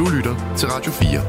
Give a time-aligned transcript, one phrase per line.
[0.00, 1.20] Du lytter til Radio 4.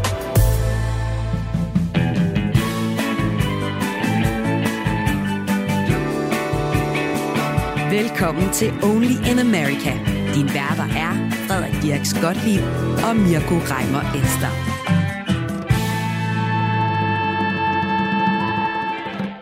[7.92, 9.92] Velkommen til Only in America.
[10.36, 12.62] Din værter er Frederik Dirk Skotlib
[13.08, 14.52] og Mirko Reimer Ester.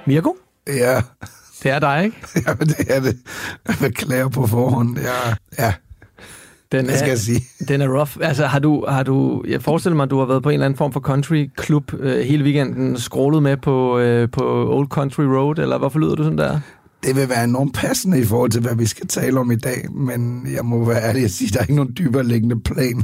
[0.08, 0.38] Mirko?
[0.68, 1.02] Ja.
[1.64, 2.18] Det er dig, ikke?
[2.48, 3.18] Ja, men det er det.
[3.68, 4.98] Jeg beklager på forhånd.
[4.98, 5.74] Ja, ja.
[6.72, 7.46] Den Hvad skal er, jeg sige?
[7.68, 8.18] Den er rough.
[8.22, 10.66] Altså, har du, har du, jeg forestiller mig, at du har været på en eller
[10.66, 15.58] anden form for country-klub øh, hele weekenden, scrollet med på, øh, på Old Country Road,
[15.58, 16.60] eller hvorfor lyder du sådan der?
[17.04, 19.92] Det vil være enormt passende i forhold til, hvad vi skal tale om i dag,
[19.92, 23.04] men jeg må være ærlig at sige, at der er ikke nogen dybere liggende plan.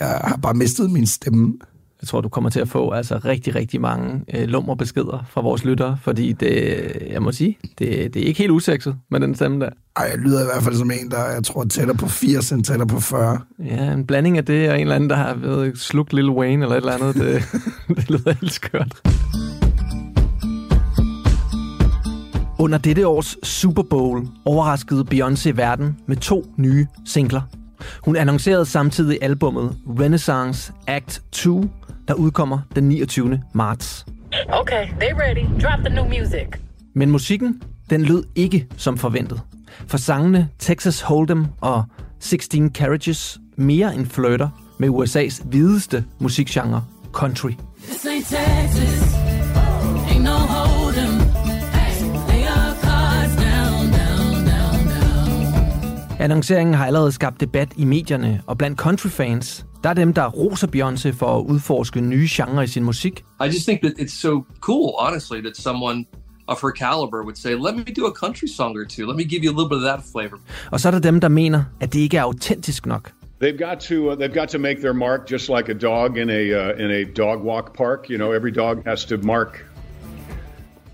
[0.00, 1.54] Jeg har bare mistet min stemme.
[2.04, 5.40] Jeg tror, du kommer til at få altså rigtig, rigtig mange øh, lumre beskeder fra
[5.40, 9.34] vores lyttere, fordi det, jeg må sige, det, det er ikke helt usekset med den
[9.34, 9.70] stemme der.
[9.96, 12.64] Ej, jeg lyder i hvert fald som en, der jeg tror tæller på 80 end
[12.64, 13.38] tæller på 40.
[13.64, 16.64] Ja, en blanding af det og en eller anden, der har været slugt Lil Wayne
[16.64, 17.14] eller et eller andet.
[17.14, 17.42] Det,
[17.96, 19.00] det lyder helt skørt.
[22.58, 27.42] Under dette års Super Bowl overraskede Beyoncé verden med to nye singler.
[28.04, 31.64] Hun annoncerede samtidig albummet Renaissance Act 2,
[32.08, 33.42] der udkommer den 29.
[33.52, 34.06] marts.
[34.48, 35.44] Okay, they ready.
[35.62, 36.46] Drop the new music.
[36.94, 39.40] Men musikken, den lød ikke som forventet.
[39.86, 41.84] For sangene Texas Hold'em og
[42.20, 47.50] 16 Carriages mere end flirter med USA's hvideste musikgenre, country.
[47.82, 49.23] This ain't Texas.
[56.20, 60.66] Annonceringen har allerede skabt debat i medierne, og blandt countryfans, der er dem, der roser
[60.66, 63.24] Beyoncé for at udforske nye genrer i sin musik.
[63.40, 66.04] I just think that it's so cool, honestly, that someone
[66.48, 69.06] of her caliber would say, let me do a country song or two.
[69.06, 70.36] Let me give you a little bit of that flavor.
[70.70, 73.12] Og så er der dem, der mener, at det ikke er autentisk nok.
[73.42, 76.30] They've got to uh, they've got to make their mark just like a dog in
[76.30, 78.10] a uh, in a dog walk park.
[78.10, 79.66] You know, every dog has to mark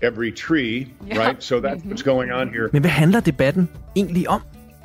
[0.01, 1.25] every tree, yeah.
[1.25, 1.43] right?
[1.43, 2.69] So that's what's going on here.
[2.73, 4.41] Men hvad handler debatten egentlig om?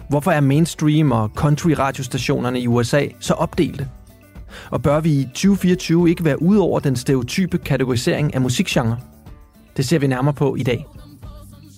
[0.09, 3.89] Hvorfor er mainstream og country radiostationerne i USA så opdelte?
[4.71, 8.99] Og bør vi i 2024 ikke være ude over den stereotype kategorisering af musikgenre?
[9.77, 10.87] Det ser vi nærmere på i dag.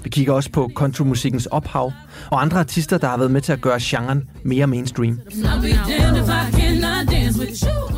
[0.02, 1.92] Vi kigger også på countrymusikkens ophav
[2.30, 5.20] og andre artister, der har været med til at gøre genren mere mainstream.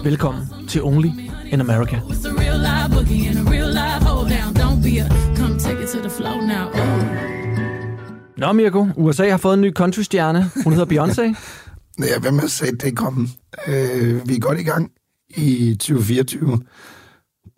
[0.04, 1.08] Velkommen til Only
[1.52, 2.00] in America.
[8.40, 10.50] Nå Mirko, USA har fået en ny countrystjerne.
[10.64, 11.34] Hun hedder Beyoncé.
[11.98, 13.28] Ja, hvem har set det komme?
[13.66, 14.90] Øh, vi er godt i gang
[15.30, 16.60] i 2024.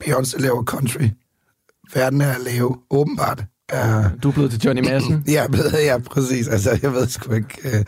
[0.04, 1.09] Beyoncé laver country.
[1.94, 3.44] Verden er at lave, åbenbart.
[3.69, 4.10] Er...
[4.22, 5.25] Du er blevet til Johnny Madsen.
[5.28, 5.47] ja,
[5.84, 6.48] ja, præcis.
[6.48, 7.84] Altså, jeg ved sgu ikke, øh,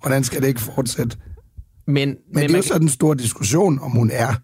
[0.00, 1.16] hvordan skal det ikke fortsætte?
[1.86, 4.34] Men, men, men det er jo så en stor diskussion, om hun er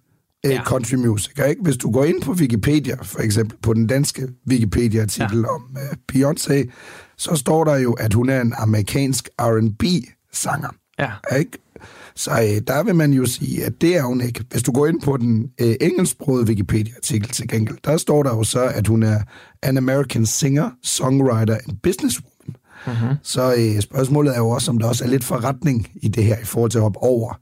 [0.46, 0.64] øh, ja.
[0.64, 1.44] country musiker.
[1.44, 1.62] Ikke?
[1.62, 5.54] Hvis du går ind på Wikipedia, for eksempel på den danske Wikipedia-artikel ja.
[5.54, 6.70] om øh, Beyoncé,
[7.20, 10.68] så står der jo, at hun er en amerikansk R&B-sanger.
[10.98, 11.10] Ja.
[11.38, 11.58] Ikke?
[12.14, 14.44] Så øh, der vil man jo sige, at det er hun ikke.
[14.50, 18.42] Hvis du går ind på den øh, engelsksprogede Wikipedia-artikel til gengæld, der står der jo
[18.42, 19.20] så, at hun er
[19.62, 22.29] an American singer, songwriter and businesswoman.
[22.86, 23.16] Mm-hmm.
[23.22, 26.36] Så øh, spørgsmålet er jo også, om der også er lidt forretning i det her,
[26.38, 27.40] i forhold til at hoppe over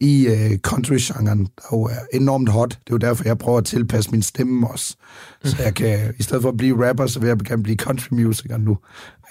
[0.00, 2.70] i øh, country-genren, der jo er enormt hot.
[2.70, 4.96] Det er jo derfor, jeg prøver at tilpasse min stemme også.
[5.44, 8.56] Så jeg kan, i stedet for at blive rapper, så vil jeg gerne blive country-musiker
[8.56, 8.78] nu.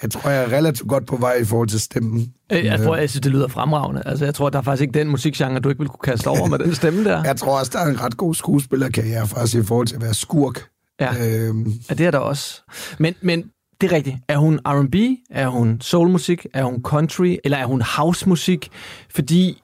[0.02, 2.32] Jeg tror, jeg er relativt godt på vej i forhold til stemmen.
[2.52, 4.02] Øh, jeg tror, jeg synes, det lyder fremragende.
[4.06, 6.46] Altså, jeg tror, der er faktisk ikke den musikgenre, du ikke vil kunne kaste over
[6.46, 7.24] med den stemme der.
[7.30, 10.14] Jeg tror også, der er en ret god skuespillerkarriere faktisk i forhold til at være
[10.14, 10.62] skurk.
[11.00, 11.72] Ja, øhm.
[11.90, 12.60] ja det er der også.
[12.98, 13.44] Men, men
[13.80, 14.16] det er rigtigt.
[14.28, 14.94] Er hun R&B?
[15.30, 16.46] Er hun soulmusik?
[16.54, 17.36] Er hun country?
[17.44, 18.68] Eller er hun housemusik?
[19.14, 19.62] Fordi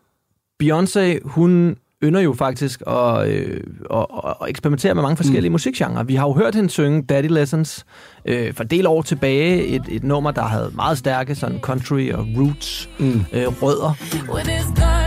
[0.62, 3.60] Beyoncé, hun ynder jo faktisk at, øh,
[3.94, 5.52] at, at eksperimentere med mange forskellige mm.
[5.52, 6.02] musikgenrer.
[6.02, 7.86] Vi har jo hørt hende synge Daddy Lessons
[8.24, 9.64] øh, for del år tilbage.
[9.64, 13.24] Et, et nummer, der havde meget stærke sådan country og roots mm.
[13.32, 15.05] øh, rødder.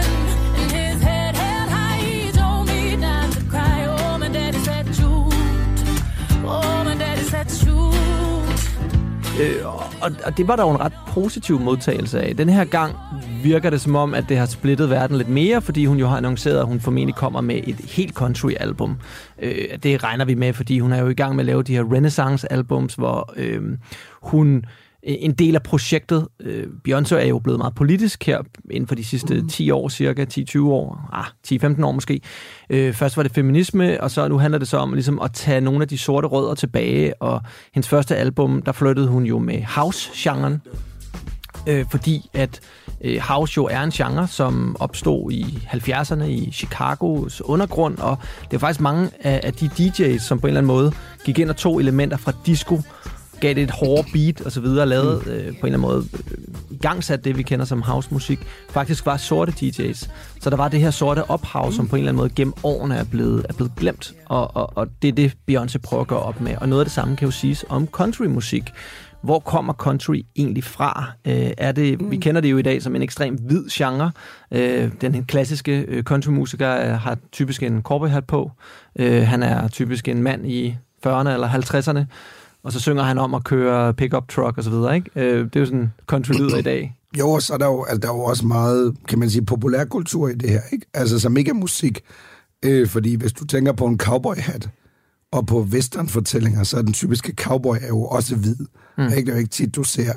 [9.41, 9.65] Øh,
[10.01, 12.35] og, og det var der jo en ret positiv modtagelse af.
[12.35, 12.95] Den her gang
[13.43, 16.17] virker det som om, at det har splittet verden lidt mere, fordi hun jo har
[16.17, 18.97] annonceret, at hun formentlig kommer med et helt country-album.
[19.41, 19.53] Øh,
[19.83, 21.83] det regner vi med, fordi hun er jo i gang med at lave de her
[21.93, 23.61] Renaissance-albums, hvor øh,
[24.21, 24.65] hun
[25.03, 26.27] en del af projektet.
[26.39, 28.41] Øh, Beyoncé er jo blevet meget politisk her
[28.71, 32.21] inden for de sidste 10 år, cirka 10-20 år, ah, 10-15 år måske.
[32.69, 35.61] Øh, først var det feminisme, og så nu handler det så om ligesom, at tage
[35.61, 37.41] nogle af de sorte rødder tilbage, og
[37.73, 40.61] hendes første album, der flyttede hun jo med house-genren.
[41.67, 42.59] øh, fordi at
[43.01, 48.53] øh, house jo er en genre, som opstod i 70'erne i Chicagos undergrund, og det
[48.53, 50.91] er faktisk mange af, af de DJ's, som på en eller anden måde
[51.25, 52.81] gik ind og tog elementer fra disco,
[53.39, 56.05] gav det et hårdere beat og så videre, lavede øh, på en eller anden måde
[56.31, 56.37] øh,
[56.71, 58.39] igangsat det, vi kender som housemusik,
[58.69, 60.09] faktisk var sorte DJ's.
[60.41, 62.95] Så der var det her sorte ophav, som på en eller anden måde gennem årene
[62.95, 66.19] er blevet, er blevet glemt, og, og, og det er det, Beyoncé prøver at gøre
[66.19, 66.55] op med.
[66.57, 68.63] Og noget af det samme kan jo siges om countrymusik.
[69.21, 71.11] Hvor kommer country egentlig fra?
[71.27, 72.11] Øh, er det, mm.
[72.11, 74.11] Vi kender det jo i dag som en ekstrem hvid genre.
[74.51, 78.51] Øh, den klassiske øh, countrymusiker øh, har typisk en cowboyhat på.
[78.99, 80.77] Øh, han er typisk en mand i
[81.07, 82.05] 40'erne eller 50'erne
[82.63, 85.11] og så synger han om at køre pickup truck og så videre, ikke?
[85.15, 86.95] Øh, det er jo sådan country lyder i dag.
[87.19, 89.45] Jo, og så er der jo, altså, der er jo også meget, kan man sige,
[89.45, 90.85] populærkultur i det her, ikke?
[90.93, 92.01] Altså, som ikke er musik.
[92.65, 94.69] Øh, fordi hvis du tænker på en cowboy-hat,
[95.31, 98.55] og på western-fortællinger, så er den typiske cowboy er jo også hvid.
[98.97, 99.03] Mm.
[99.03, 99.15] Ikke?
[99.15, 100.13] Det er jo ikke tit, du ser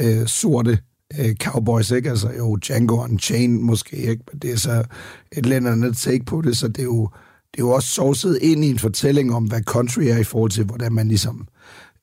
[0.00, 0.78] øh, sorte
[1.20, 2.10] øh, cowboys, ikke?
[2.10, 4.24] Altså jo Django Unchained måske, ikke?
[4.32, 4.84] Men det er så
[5.32, 7.10] et eller andet take på det, så det er jo,
[7.52, 10.50] det er jo også sovset ind i en fortælling om, hvad country er i forhold
[10.50, 11.48] til, hvordan man ligesom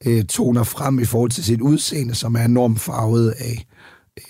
[0.06, 3.66] øh, toner frem i forhold til sit udseende, som er enormt farvet af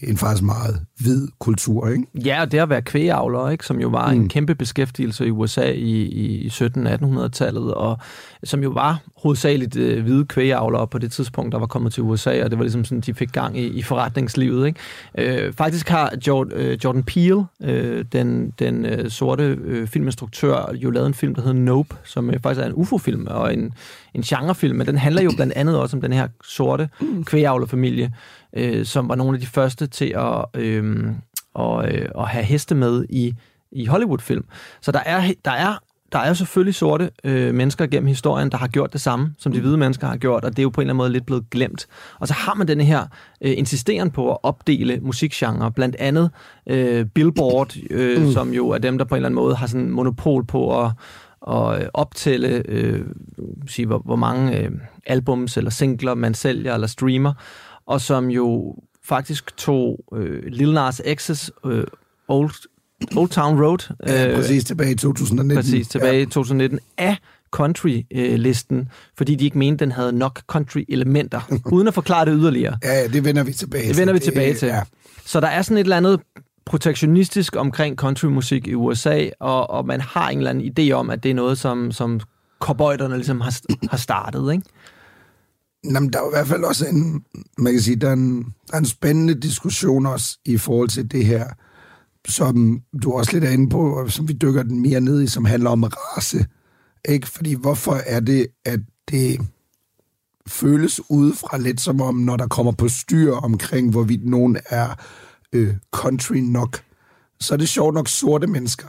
[0.01, 2.03] en faktisk meget hvid kultur, ikke?
[2.15, 3.65] Ja, og det at være kvægeavler, ikke?
[3.65, 4.21] som jo var mm.
[4.21, 7.97] en kæmpe beskæftigelse i USA i, i 1700-1800-tallet, og
[8.43, 12.43] som jo var hovedsageligt øh, hvide kvægeavlere på det tidspunkt, der var kommet til USA,
[12.43, 14.67] og det var ligesom sådan, de fik gang i, i forretningslivet.
[14.67, 14.79] Ikke?
[15.45, 20.89] Øh, faktisk har Jordan, øh, Jordan Peele, øh, den, den øh, sorte øh, filminstruktør, jo
[20.89, 23.73] lavet en film, der hedder Nope, som øh, faktisk er en UFO-film og en,
[24.13, 26.89] en genrefilm, men den handler jo blandt andet også om den her sorte
[27.25, 28.13] kvægeavlerfamilie,
[28.53, 31.07] øh, som var nogle af de første til at, øh,
[31.53, 33.35] og, øh, at have heste med i,
[33.71, 34.45] i Hollywood-film.
[34.81, 35.77] Så der er, der er
[36.11, 39.59] der er selvfølgelig sorte øh, mennesker gennem historien, der har gjort det samme, som de
[39.59, 41.49] hvide mennesker har gjort, og det er jo på en eller anden måde lidt blevet
[41.49, 41.87] glemt.
[42.19, 43.05] Og så har man denne her
[43.41, 46.31] øh, insisteren på at opdele musikgenre, blandt andet
[46.67, 48.31] øh, Billboard, øh, mm.
[48.31, 50.91] som jo er dem, der på en eller anden måde har sådan monopol på at,
[51.47, 53.01] at optælle, øh,
[53.67, 54.71] sige, hvor, hvor mange øh,
[55.05, 57.33] albums eller singler man sælger eller streamer,
[57.87, 61.83] og som jo faktisk tog øh, Lil Nas X's øh,
[62.27, 62.51] Old,
[63.15, 63.93] Old Town Road.
[64.07, 65.63] Ja, øh, præcis tilbage i 2019.
[65.63, 67.17] Præcis, tilbage i 2019 af
[67.51, 71.41] country-listen, fordi de ikke mente, den havde nok country-elementer,
[71.75, 72.77] uden at forklare det yderligere.
[72.83, 73.89] Ja, ja, det vender vi tilbage til.
[73.89, 74.67] Det vender vi tilbage til.
[74.67, 74.81] Ja.
[75.25, 76.19] Så der er sådan et eller andet
[76.65, 81.23] protektionistisk omkring countrymusik i USA, og, og man har en eller anden idé om, at
[81.23, 82.19] det er noget, som, som
[82.59, 83.53] cowboyderne ligesom har,
[83.89, 84.63] har startet, ikke?
[85.93, 87.23] Jamen, der er i hvert fald også en,
[87.57, 91.11] man kan sige, der er en, der er en spændende diskussion også i forhold til
[91.11, 91.45] det her,
[92.27, 95.45] som du også lidt er inde på, som vi dykker den mere ned i, som
[95.45, 96.45] handler om race.
[97.09, 97.27] Ikke?
[97.27, 98.79] Fordi hvorfor er det, at
[99.11, 99.41] det
[100.47, 104.95] føles udefra lidt som om, når der kommer på styr omkring, hvorvidt nogen er
[105.53, 106.81] øh, country nok,
[107.39, 108.87] så er det sjovt nok sorte mennesker,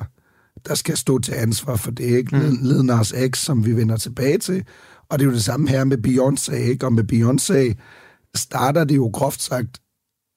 [0.66, 2.04] der skal stå til ansvar for det.
[2.04, 2.36] Ikke?
[2.36, 2.58] Mm.
[2.62, 4.64] Lednars X, som vi vender tilbage til,
[5.08, 6.86] og det er jo det samme her med Beyoncé, ikke?
[6.86, 7.74] Og med Beyoncé
[8.34, 9.80] starter det jo groft sagt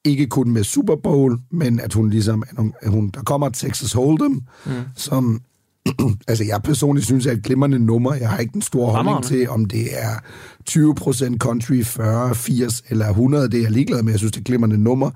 [0.04, 2.44] ikke kun med Super Bowl, men at hun ligesom,
[2.82, 4.72] at hun, der kommer Texas Hold'em, mm.
[4.96, 5.40] som,
[6.28, 8.14] altså jeg personligt synes er et glimrende nummer.
[8.14, 10.14] Jeg har ikke den store holdning til, om det er
[10.70, 13.48] 20% country, 40, 80 eller 100.
[13.48, 14.12] Det er jeg ligeglad med.
[14.12, 15.10] Jeg synes, det er et glimrende nummer.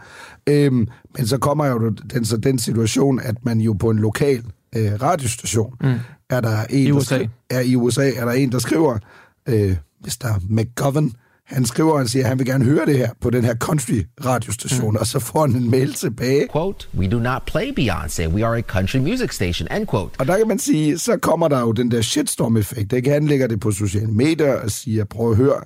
[0.46, 4.44] Øhm, men så kommer jo den, så den situation, at man jo på en lokal
[4.76, 5.94] øh, radiostation, mm.
[6.30, 7.18] er der en, I USA.
[7.18, 8.98] Der, er i USA, er der en, der skriver,
[9.48, 10.40] øh, Mr.
[10.50, 11.12] McGovern,
[11.46, 14.02] han skriver og siger, at han vil gerne høre det her på den her country
[14.24, 14.96] radiostation, mm.
[14.96, 16.48] og så får han en mail tilbage.
[16.52, 20.20] Quote, we do not play Beyonce, we are a country music station, end quote.
[20.20, 22.92] Og der kan man sige, så kommer der jo den der shitstorm-effekt.
[22.92, 23.10] Ikke?
[23.10, 25.60] Han lægger det på sociale medier og siger, prøv at høre,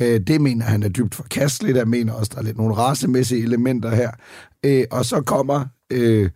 [0.00, 3.42] øh, det mener han er dybt forkasteligt, jeg mener også, der er lidt nogle racemæssige
[3.42, 4.10] elementer her.
[4.64, 6.30] Øh, og så kommer øh,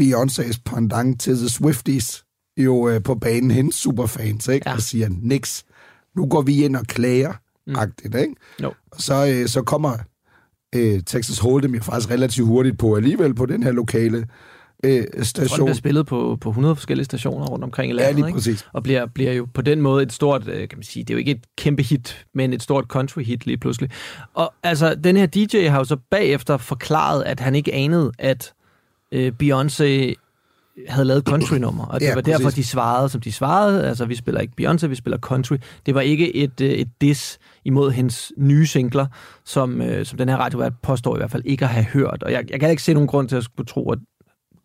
[0.00, 2.24] Beyoncé's pendant til The Swifties
[2.56, 4.68] jo øh, på banen, hendes superfans, ikke?
[4.68, 4.74] Ja.
[4.74, 5.64] og siger, niks,
[6.16, 7.32] nu går vi ind og klager,
[7.66, 7.76] mm.
[7.76, 8.34] agtigt, ikke?
[8.62, 8.72] Jo.
[8.90, 9.98] Og så, øh, så kommer
[10.74, 14.26] øh, Texas Hold'em jo faktisk relativt hurtigt på alligevel på den her lokale
[14.84, 15.42] øh, station.
[15.42, 18.34] Jeg tror, bliver spillet på, på 100 forskellige stationer rundt omkring i landet, ja, lige
[18.34, 18.60] præcis.
[18.60, 18.64] Ikke?
[18.72, 21.14] Og bliver, bliver jo på den måde et stort, øh, kan man sige, det er
[21.14, 23.90] jo ikke et kæmpe hit, men et stort country hit lige pludselig.
[24.34, 28.52] Og altså, den her DJ har jo så bagefter forklaret, at han ikke anede, at
[29.12, 30.14] øh, Beyoncé
[30.88, 32.36] havde lavet country-nummer, og det ja, var præcis.
[32.36, 33.88] derfor, de svarede, som de svarede.
[33.88, 35.56] Altså, vi spiller ikke Beyoncé, vi spiller country.
[35.86, 39.06] Det var ikke et, øh, et diss imod hendes nye singler,
[39.44, 42.22] som, øh, som den her radiovært påstår i hvert fald ikke at have hørt.
[42.22, 43.98] Og jeg, jeg kan ikke se nogen grund til at skulle tro, at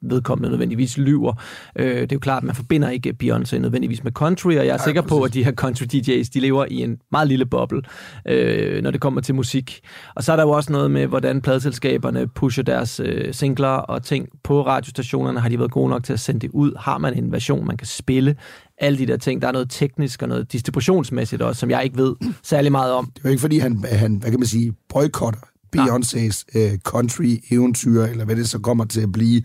[0.02, 1.34] vedkommende nødvendigvis lyver.
[1.76, 4.68] Øh, det er jo klart, at man forbinder ikke Beyoncé nødvendigvis med country, og jeg
[4.68, 5.26] er Nej, sikker på, præcis.
[5.26, 7.82] at de her country DJ's, de lever i en meget lille boble,
[8.28, 9.80] øh, når det kommer til musik.
[10.16, 14.04] Og så er der jo også noget med, hvordan pladselskaberne pusher deres øh, singler og
[14.04, 15.40] ting på radiostationerne.
[15.40, 16.72] Har de været gode nok til at sende det ud?
[16.80, 18.36] Har man en version, man kan spille?
[18.82, 19.42] Alle de der ting.
[19.42, 23.06] Der er noget teknisk og noget distributionsmæssigt også, som jeg ikke ved særlig meget om.
[23.06, 25.40] Det er jo ikke, fordi han, han hvad kan man sige, boykotter
[25.78, 29.42] Beyoncés øh, country-eventyr, eller hvad det så kommer til at blive.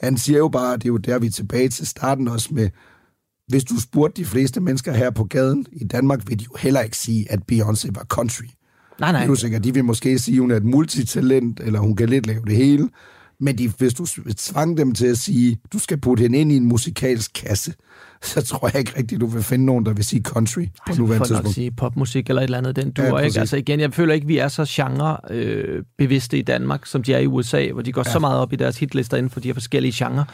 [0.00, 2.70] Han siger jo bare, det er jo der, vi er tilbage til starten også med,
[3.48, 6.80] hvis du spurgte de fleste mennesker her på gaden i Danmark, vil de jo heller
[6.80, 8.44] ikke sige, at Beyoncé var country.
[9.00, 9.26] Nej, nej.
[9.26, 12.26] Er sikkert, de vil måske sige, at hun er et multitalent, eller hun kan lidt
[12.26, 12.88] lave det hele.
[13.40, 16.56] Men de, hvis du tvang dem til at sige, du skal putte hende ind i
[16.56, 17.74] en musikalsk kasse,
[18.32, 21.02] så tror jeg ikke rigtigt, du vil finde nogen, der vil sige country på Altså,
[21.02, 21.54] nuværende for nok tidspunkt.
[21.54, 23.40] sige popmusik eller et eller andet, den duer, ja, ikke?
[23.40, 27.14] Altså igen, jeg føler ikke, vi er så genre øh, bevidste i Danmark, som de
[27.14, 28.12] er i USA, hvor de går ja.
[28.12, 30.24] så meget op i deres hitlister inden for de her forskellige genrer,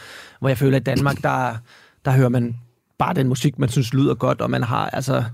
[0.41, 1.57] hvor jeg føler, at i Danmark, der,
[2.05, 2.57] der hører man
[2.99, 5.25] bare den musik, man synes lyder godt, og man har, altså,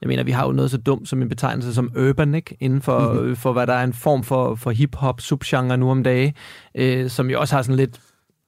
[0.00, 2.56] jeg mener, vi har jo noget så dumt som en betegnelse som urban, ikke?
[2.60, 3.36] Inden for, mm-hmm.
[3.36, 6.34] for hvad der er en form for, for hip-hop subgenre nu om dage,
[6.74, 8.00] øh, som jo også har sådan lidt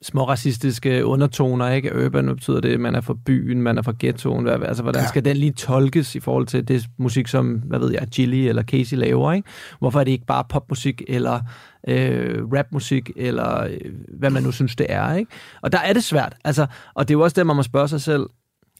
[0.02, 2.04] små racistiske undertoner, ikke?
[2.04, 4.42] Urban betyder det, man er fra byen, man er fra ghettoen.
[4.44, 5.08] Hvad, altså, hvordan Ja.
[5.08, 8.62] skal den lige tolkes i forhold til det musik, som, hvad ved jeg, Gilly eller
[8.62, 9.48] Casey laver, ikke?
[9.78, 11.40] Hvorfor er det ikke bare popmusik, eller
[11.88, 13.78] øh, rapmusik, eller øh,
[14.18, 15.30] hvad man nu synes, det er, ikke?
[15.62, 17.88] Og der er det svært, altså, og det er jo også det, man må spørge
[17.88, 18.26] sig selv,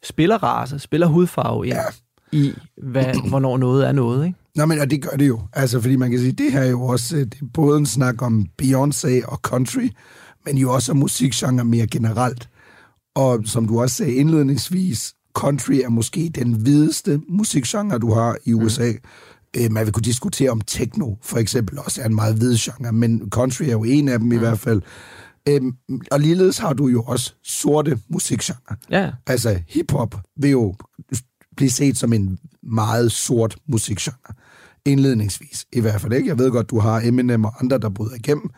[0.04, 1.82] spiller race, spiller hudfarve ind Ja.
[2.38, 2.52] i,
[2.82, 4.38] hvad, hvornår noget er noget, ikke?
[4.56, 5.40] Nå, men og det gør det jo.
[5.52, 7.86] Altså, fordi man kan sige, det her er jo også øh, det er både en
[7.86, 9.88] snak om Beyoncé og country,
[10.44, 12.48] men jo også om musikgenre mere generelt.
[13.14, 18.52] Og som du også sagde indledningsvis, country er måske den hvideste musikgenre, du har i
[18.52, 18.92] USA.
[18.92, 19.72] Mm.
[19.72, 23.30] Man vil kunne diskutere om techno, for eksempel, også er en meget hvid genre, men
[23.30, 24.32] country er jo en af dem mm.
[24.32, 24.82] i hvert fald.
[25.48, 25.76] Øhm,
[26.10, 28.76] og ligeledes har du jo også sorte musikgenre.
[28.90, 30.74] Ja, Altså, hiphop vil jo
[31.56, 34.34] blive set som en meget sort musikgenre.
[34.84, 36.28] Indledningsvis, i hvert fald ikke.
[36.28, 38.50] Jeg ved godt, du har Eminem og andre, der bryder igennem.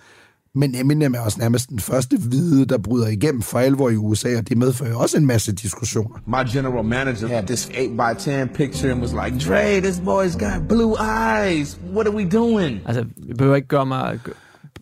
[0.54, 4.36] Men Eminem er også nærmest den første hvide, der bryder igennem for alvor i USA,
[4.38, 6.18] og det medfører også en masse diskussioner.
[6.26, 10.38] My general manager had this 8 by 10 picture and was like, Dre, this boy's
[10.38, 11.78] got blue eyes.
[11.94, 12.80] What are we doing?
[12.86, 14.20] altså, vi behøver ikke gøre mig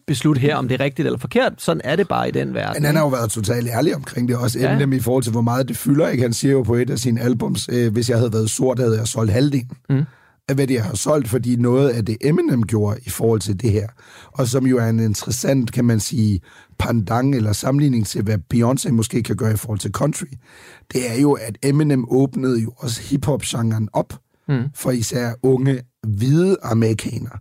[0.07, 1.53] beslutte her, om det er rigtigt eller forkert.
[1.59, 2.83] Sådan er det bare i den verden.
[2.83, 4.73] Men han har jo været totalt ærlig omkring det også, Ja.
[4.73, 6.09] Eminem i forhold til, hvor meget det fylder.
[6.09, 6.23] Ikke?
[6.23, 8.99] Han siger jo på et af sine albums, øh, hvis jeg havde været sort, havde
[8.99, 9.71] jeg solgt halvdelen.
[9.91, 10.03] Mm.
[10.49, 13.73] Af hvad jeg har solgt, fordi noget af det Eminem gjorde i forhold til det
[13.73, 13.89] her,
[14.33, 16.41] og som jo er en interessant, kan man sige,
[16.79, 20.27] pandang eller sammenligning til, hvad Beyoncé måske kan gøre i forhold til country,
[20.93, 24.63] det er jo, at Eminem åbnede jo også hiphop-genren op mm.
[24.75, 27.39] for især unge, hvide amerikanere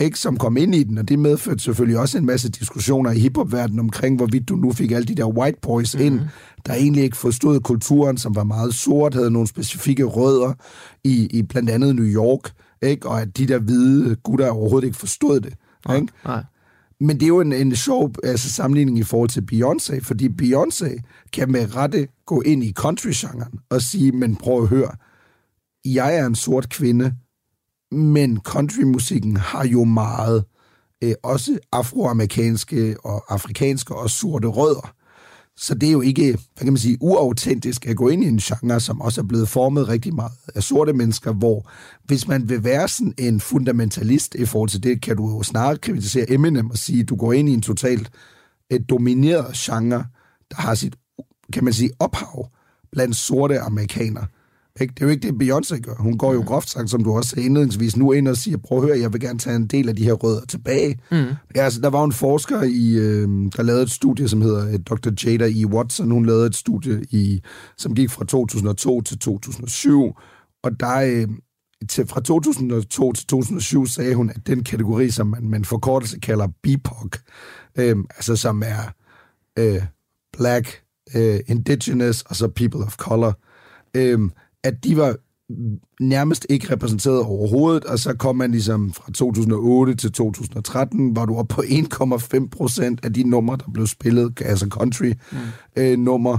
[0.00, 3.18] ikke, som kom ind i den, og det medførte selvfølgelig også en masse diskussioner i
[3.18, 6.20] hiphop-verdenen omkring, hvorvidt du nu fik alle de der white boys ind,
[6.66, 10.52] der egentlig ikke forstod kulturen, som var meget sort, havde nogle specifikke rødder
[11.04, 12.52] i, i blandt andet New York,
[12.82, 13.08] ikke?
[13.08, 15.54] og at de der hvide gutter overhovedet ikke forstod det.
[15.94, 16.08] Ikke?
[16.24, 16.44] Nej.
[17.00, 21.00] Men det er jo en, en sjov altså, sammenligning i forhold til Beyoncé, fordi Beyoncé
[21.32, 24.90] kan med rette gå ind i country-genren og sige, men prøv at høre,
[25.84, 27.14] jeg er en sort kvinde,
[27.92, 30.44] men countrymusikken har jo meget
[31.04, 34.94] øh, også afroamerikanske og afrikanske og sorte rødder.
[35.56, 38.38] Så det er jo ikke, hvad kan man sige, uautentisk at gå ind i en
[38.38, 41.70] genre, som også er blevet formet rigtig meget af sorte mennesker, hvor
[42.04, 45.78] hvis man vil være sådan en fundamentalist i forhold til det, kan du jo snarere
[45.78, 48.10] kritisere Eminem og sige, at du går ind i en totalt
[48.70, 50.06] et domineret genre,
[50.50, 50.96] der har sit,
[51.52, 52.48] kan man sige, ophav
[52.92, 54.26] blandt sorte amerikanere.
[54.80, 54.94] Ikke?
[54.94, 55.94] Det er jo ikke det, Beyoncé gør.
[55.98, 58.78] Hun går jo groft sagt, som du også sagde indledningsvis, nu ind og siger, prøv
[58.78, 60.98] at høre, jeg vil gerne tage en del af de her rødder tilbage.
[61.10, 61.16] Mm.
[61.54, 64.78] Ja, altså, der var en forsker, i, øh, der lavede et studie, som hedder øh,
[64.78, 65.10] Dr.
[65.24, 65.66] Jada E.
[65.66, 66.10] Watson.
[66.10, 67.40] Hun lavede et studie, i,
[67.78, 70.12] som gik fra 2002 til 2007,
[70.62, 71.28] og der øh,
[71.88, 76.48] til, fra 2002 til 2007 sagde hun, at den kategori, som man, man forkortelse kalder
[76.62, 77.16] BIPOC,
[77.78, 78.92] øh, altså som er
[79.58, 79.82] øh,
[80.32, 80.82] Black,
[81.14, 83.38] øh, Indigenous og så People of Color,
[83.94, 84.18] øh,
[84.64, 85.16] at de var
[86.00, 91.36] nærmest ikke repræsenteret overhovedet, og så kom man ligesom fra 2008 til 2013, var du
[91.36, 96.38] oppe på 1,5 procent af de numre, der blev spillet, altså country-nummer.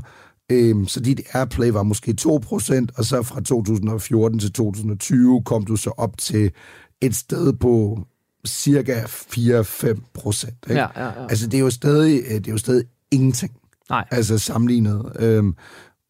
[0.51, 5.65] Øhm, så dit airplay var måske 2 procent, og så fra 2014 til 2020 kom
[5.65, 6.51] du så op til
[7.01, 7.99] et sted på
[8.47, 10.65] cirka 4-5 procent.
[10.69, 11.27] Ja, ja, ja.
[11.29, 13.51] Altså det er jo stadig, øh, det er jo stadig ingenting
[13.89, 14.05] Nej.
[14.11, 15.11] altså sammenlignet.
[15.19, 15.55] Øhm,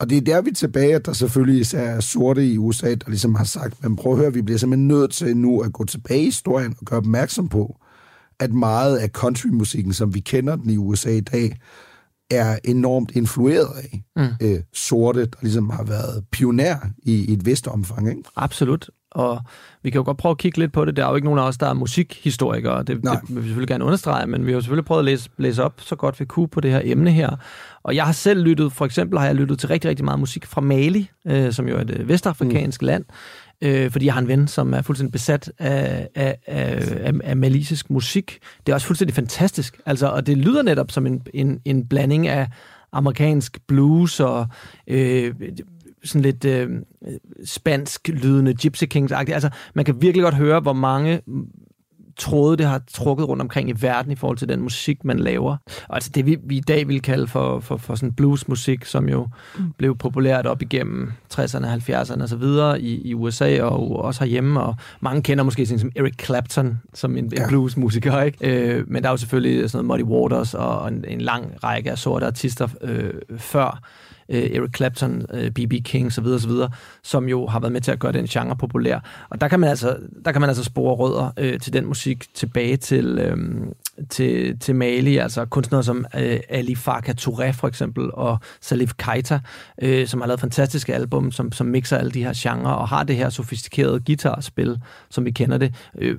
[0.04, 3.10] og det er der, vi er tilbage, at der selvfølgelig er sorte i USA, der
[3.10, 5.86] ligesom har sagt, men prøv at høre, vi bliver simpelthen nødt til nu at gå
[5.86, 7.80] tilbage i historien og gøre opmærksom på,
[8.40, 11.60] at meget af countrymusikken, som vi kender den i USA i dag,
[12.32, 14.48] er enormt influeret af mm.
[14.48, 18.10] øh, sorte, der ligesom har været pioner i, i et vist omfang.
[18.10, 18.24] Ikke?
[18.36, 18.90] Absolut.
[19.14, 19.42] Og
[19.84, 20.98] vi kan jo godt prøve at kigge lidt på det.
[20.98, 22.78] Der er jo ikke nogen af os, der er musikhistorikere.
[22.84, 25.30] Det, det vil vi selvfølgelig gerne understrege, men vi har jo selvfølgelig prøvet at læse,
[25.38, 27.30] læse op så godt vi kunne på det her emne her.
[27.84, 30.46] Og jeg har selv lyttet, for eksempel har jeg lyttet til rigtig, rigtig meget musik
[30.46, 32.86] fra Mali, øh, som jo er et øh, vestafrikansk mm.
[32.86, 33.06] land,
[33.62, 37.38] øh, fordi jeg har en ven, som er fuldstændig besat af, af, af, af, af
[37.38, 38.40] malisisk musik.
[38.66, 39.80] Det er også fuldstændig fantastisk.
[39.86, 42.48] Altså, og det lyder netop som en, en, en blanding af
[42.94, 44.48] amerikansk blues og
[44.88, 45.34] øh,
[46.04, 46.70] sådan lidt øh,
[47.46, 49.34] spansk lydende Gypsy Kings-agtigt.
[49.34, 51.22] Altså, man kan virkelig godt høre, hvor mange
[52.18, 55.58] tråde, det har trukket rundt omkring i verden i forhold til den musik, man laver.
[55.90, 59.10] Og altså det, vi, vi i dag vil kalde for, for, for sådan bluesmusik, som
[59.10, 59.74] jo mm.
[59.78, 64.62] blev populært op igennem 60'erne, 70'erne og så videre i, i USA og også herhjemme,
[64.62, 67.44] og mange kender måske sådan som Eric Clapton som en, ja.
[67.44, 68.38] en bluesmusiker, ikke?
[68.42, 71.92] Øh, men der er jo selvfølgelig sådan noget Muddy Waters og en, en lang række
[71.92, 73.82] af sorte artister øh, før
[74.30, 75.74] øh, Eric Clapton, øh, B.B.
[75.86, 76.70] King, osv., videre, videre,
[77.04, 79.28] som jo har været med til at gøre den genre populær.
[79.30, 82.34] Og der kan man altså, der kan man altså spore rødder øh, til den musik
[82.34, 83.38] tilbage til, øh,
[84.10, 89.40] til, til Mali, altså kunstnere som øh, Ali Farka Touré for eksempel, og Salif Keita,
[89.82, 93.04] øh, som har lavet fantastiske album, som, som mixer alle de her genrer, og har
[93.04, 95.74] det her sofistikerede guitarspil, som vi kender det.
[95.98, 96.18] Øh,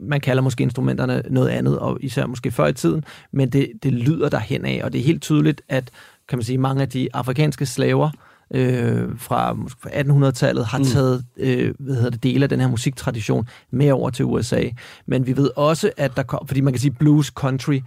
[0.00, 3.92] man kalder måske instrumenterne noget andet, og især måske før i tiden, men det, det
[3.92, 5.90] lyder derhen af, og det er helt tydeligt, at
[6.28, 8.10] kan man sige, mange af de afrikanske slaver
[8.54, 12.68] øh, fra, måske fra 1800-tallet har taget øh, hvad hedder det, dele af den her
[12.68, 14.62] musiktradition med over til USA.
[15.06, 17.80] Men vi ved også, at der kom, fordi man kan sige blues, country,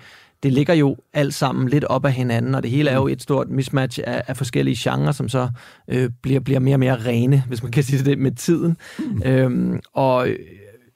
[0.43, 3.21] det ligger jo alt sammen lidt op af hinanden, og det hele er jo et
[3.21, 5.49] stort mismatch af, af forskellige genrer, som så
[5.87, 8.77] øh, bliver, bliver mere og mere rene, hvis man kan sige det, med tiden.
[8.99, 9.21] Mm.
[9.25, 10.29] Øhm, og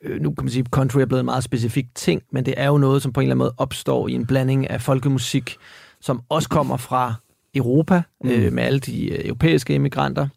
[0.01, 2.53] øh, nu kan man sige, at country er blevet en meget specifik ting, men det
[2.57, 5.55] er jo noget, som på en eller anden måde opstår i en blanding af folkemusik,
[6.01, 7.13] som også kommer fra
[7.55, 8.29] Europa, mm.
[8.29, 10.27] øh, med alle de øh, europæiske immigranter.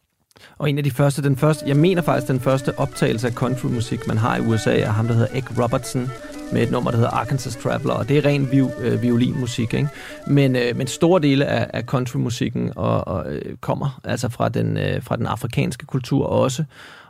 [0.59, 4.07] Og en af de første, den første, jeg mener faktisk, den første optagelse af countrymusik,
[4.07, 6.11] man har i USA, er ham, der hedder Egg Robertson,
[6.53, 9.89] med et nummer, der hedder Arkansas Traveler, og det er ren viol, øh, violinmusik, ikke?
[10.27, 14.77] Men, øh, men store dele af, af countrymusikken og, og, øh, kommer altså fra den,
[14.77, 16.65] øh, fra den afrikanske kultur også,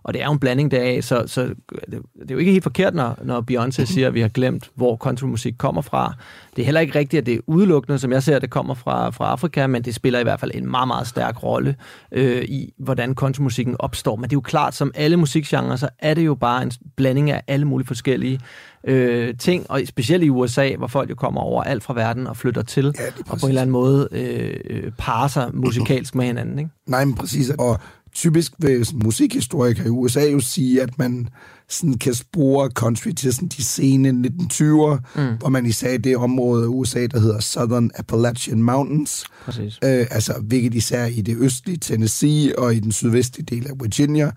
[0.07, 1.57] og det er jo en blanding deraf, så, så det,
[1.90, 4.97] det er jo ikke helt forkert, når, når Beyoncé siger, at vi har glemt, hvor
[4.97, 6.14] countrymusik kommer fra.
[6.57, 8.75] Det er heller ikke rigtigt, at det er udelukkende, som jeg ser, at det kommer
[8.75, 11.77] fra, fra Afrika, men det spiller i hvert fald en meget, meget stærk rolle
[12.12, 14.16] øh, i, hvordan countrymusikken opstår.
[14.16, 17.31] Men det er jo klart, som alle musikgenre, så er det jo bare en blanding
[17.31, 18.40] af alle mulige forskellige
[18.85, 22.37] øh, ting, og specielt i USA, hvor folk jo kommer over alt fra verden og
[22.37, 26.25] flytter til, Ja, og på en eller anden måde øh, øh, parer sig musikalsk med
[26.25, 26.59] hinanden.
[26.59, 26.71] Ikke?
[26.87, 27.51] Nej, men præcis.
[27.51, 27.81] Og
[28.16, 31.29] typisk vil musikhistorikere i USA jo sige, at man
[31.68, 35.37] sådan kan spore country til sådan de sene 1920'er, mm.
[35.38, 39.79] hvor man især i det område af USA, der hedder Southern Appalachian Mountains, Præcis.
[39.85, 44.31] øh, altså hvilket især i det østlige Tennessee og i den sydvestlige del af Virginia,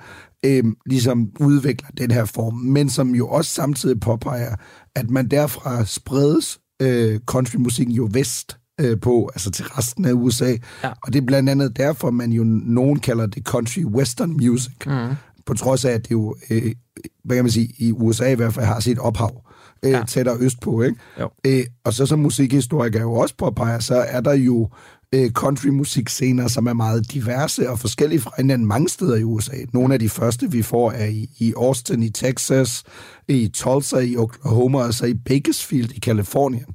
[0.46, 4.56] øh, ligesom udvikler den her form, men som jo også samtidig påpeger,
[4.96, 10.56] at man derfra spredes øh, countrymusikken jo vest øh, på, altså til resten af USA.
[10.84, 10.90] Ja.
[11.04, 14.74] Og det er blandt andet derfor, man jo nogen kalder det country western music.
[14.88, 14.94] Mm.
[15.46, 16.72] På trods af, at det jo, øh,
[17.24, 19.44] hvad kan man sige, i USA i hvert fald har sit ophav
[19.86, 20.04] øh, Ja.
[20.08, 20.82] tættere østpå.
[20.82, 20.98] Ikke?
[21.20, 21.30] Jo.
[21.48, 24.70] Øh, og så som musikhistoriker jo også påpeger, så er der jo
[25.16, 29.56] øh, countrymusikscener, som er meget diverse og forskellige fra hinanden mange steder i USA.
[29.74, 32.84] Nogle af de første, vi får, er i, i Austin i Texas,
[33.28, 36.66] i Tulsa i Oklahoma, og så i Bakersfield i Kalifornien.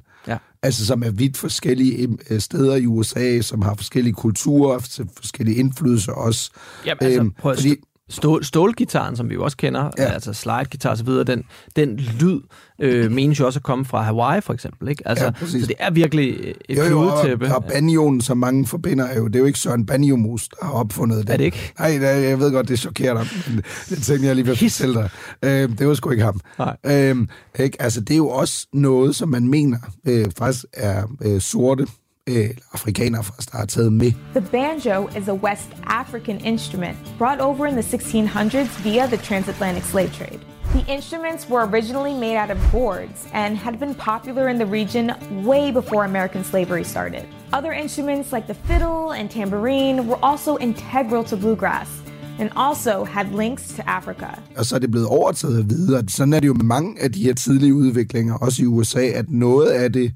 [0.65, 4.79] Altså som er vidt forskellige øh, steder i USA, som har forskellige kulturer,
[5.15, 6.51] forskellige indflydelser også.
[6.85, 7.75] Jamen, altså, Øhm, prøv at fordi-
[8.09, 10.03] Stål, stålgitaren, som vi jo også kender, ja.
[10.03, 11.43] Altså slidegitar og så videre, den,
[11.75, 12.39] den lyd
[12.81, 14.89] øh, menes jo også at komme fra Hawaii, for eksempel.
[14.89, 15.07] Ikke?
[15.07, 15.61] Altså, Ja, præcis.
[15.63, 19.27] så det er virkelig et Jo, jo, og, og banjoen, som mange forbinder, er jo,
[19.27, 21.33] det er jo ikke Søren Banjomus, der har opfundet det.
[21.33, 21.73] Er det ikke?
[21.79, 24.95] Nej, det, jeg ved godt, det chokerer dig, men det tænkte jeg lige ved fortælle
[24.95, 25.09] dig.
[25.43, 26.39] Øh, det var sgu ikke ham.
[26.59, 26.77] Nej.
[26.85, 27.27] Øh,
[27.59, 27.81] ikke?
[27.81, 31.87] Altså, det er jo også noget, som man mener øh, faktisk er øh, sorte
[32.27, 34.11] eller afrikanere der har taget med.
[34.33, 39.83] The banjo is a West African instrument brought over in the 1600s via the transatlantic
[39.83, 40.39] slave trade.
[40.73, 45.11] The instruments were originally made out of boards and had been popular in the region
[45.45, 47.23] way before American slavery started.
[47.53, 51.89] Other instruments like the fiddle and tambourine were also integral to bluegrass
[52.39, 54.27] and also had links to Africa.
[54.57, 56.03] og så er det blevet overtaget videre.
[56.07, 59.25] Sådan er det jo med mange af de her tidlige udviklinger, også i USA, at
[59.29, 60.13] noget af det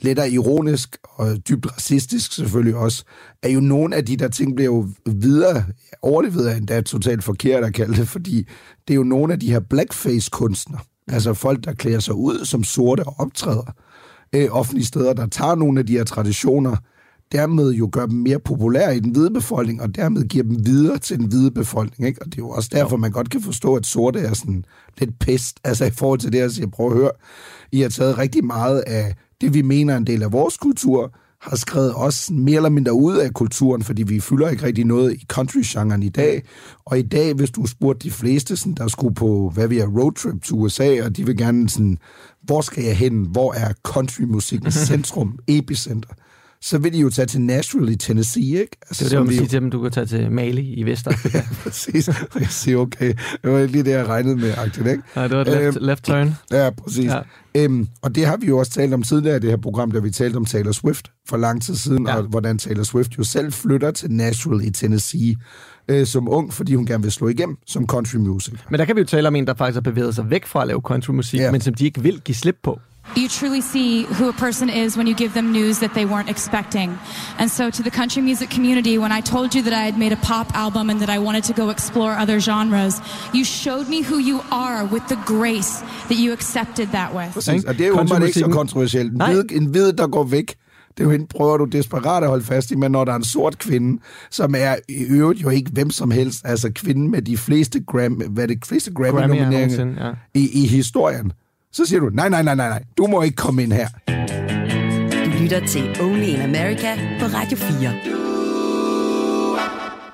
[0.00, 3.04] lettere ironisk og dybt racistisk selvfølgelig også,
[3.42, 5.64] er jo nogle af de der ting bliver jo videre,
[6.02, 8.48] overlevet er endda totalt forkert at kalde det, fordi
[8.88, 12.64] det er jo nogle af de her blackface-kunstnere, altså folk, der klæder sig ud som
[12.64, 13.74] sorte og optræder
[14.32, 16.76] øh, offentlige steder, der tager nogle af de her traditioner
[17.32, 20.98] dermed jo gør dem mere populære i den hvide befolkning, og dermed giver dem videre
[20.98, 22.08] til den hvide befolkning.
[22.08, 22.22] Ikke?
[22.22, 24.64] Og det er jo også derfor, man godt kan forstå, at sorte er sådan
[24.98, 27.10] lidt pest, altså i forhold til det, at sige, prøv at høre,
[27.72, 31.14] I har taget rigtig meget af det, vi mener er en del af vores kultur,
[31.40, 35.12] har skrevet os mere eller mindre ud af kulturen, fordi vi fylder ikke rigtig noget
[35.12, 36.42] i country-genren i dag.
[36.84, 39.86] Og i dag, hvis du spurgte de fleste, sådan, der skulle på, hvad vi er,
[39.86, 41.98] roadtrip til USA, og de vil gerne sådan,
[42.42, 43.26] hvor skal jeg hen?
[43.30, 46.10] Hvor er countrymusikkens centrum, epicenter?
[46.62, 48.76] Så vil de jo tage til Nashville i Tennessee, ikke?
[48.88, 51.38] Altså, Det er det, man siger til dem, du kan tage til Mali i Vestafrika.
[51.62, 52.08] Præcis.
[52.08, 55.02] Og Jeg siger, okay, det var lige det, jeg regnede med, agtigt, ikke?
[55.16, 56.34] Ja, det var et left, Øhm, left turn.
[56.50, 57.04] Ja, præcis.
[57.04, 57.16] Ja.
[57.54, 57.62] Ja.
[57.64, 59.98] Øhm, og det har vi jo også talt om tidligere i det her program, da
[59.98, 62.12] vi talte om Taylor Swift for lang tid siden, Ja.
[62.12, 62.18] ja.
[62.18, 65.36] og hvordan Taylor Swift jo selv flytter til Nashville i Tennessee
[65.88, 68.54] øh, som ung, fordi hun gerne vil slå igennem som country music.
[68.70, 70.62] Men der kan vi jo tale om en, der faktisk har bevæget sig væk fra
[70.62, 71.52] at lave countrymusik, Ja.
[71.52, 72.80] men som de ikke vil give slip på.
[73.16, 76.30] You truly see who a person is when you give them news that they weren't
[76.30, 76.98] expecting.
[77.38, 80.12] And so, to the country music community, when I told you that I had made
[80.12, 83.00] a pop album and that I wanted to go explore other genres,
[83.32, 87.32] you showed me who you are with the grace that you accepted that with.
[87.34, 87.64] Præcis.
[87.64, 89.12] Og det er jo åbenbart ikke så kontroversielt.
[89.12, 90.54] En hvid, en hvid, der går væk,
[90.90, 93.16] det er jo hende, prøver du desperat at holde fast i, men når der er
[93.16, 97.22] en sort kvinde, som er i øvrigt jo ikke hvem som helst, altså kvinden med
[97.22, 100.12] de fleste, gram, hvad det, fleste Grammy-nomineringer nogensinde, ja.
[100.34, 101.32] i, i historien,
[101.72, 103.88] så siger du, nej, nej, nej, nej, nej, du må ikke komme ind her.
[105.24, 107.92] Du lytter til Only in America på Radio 4.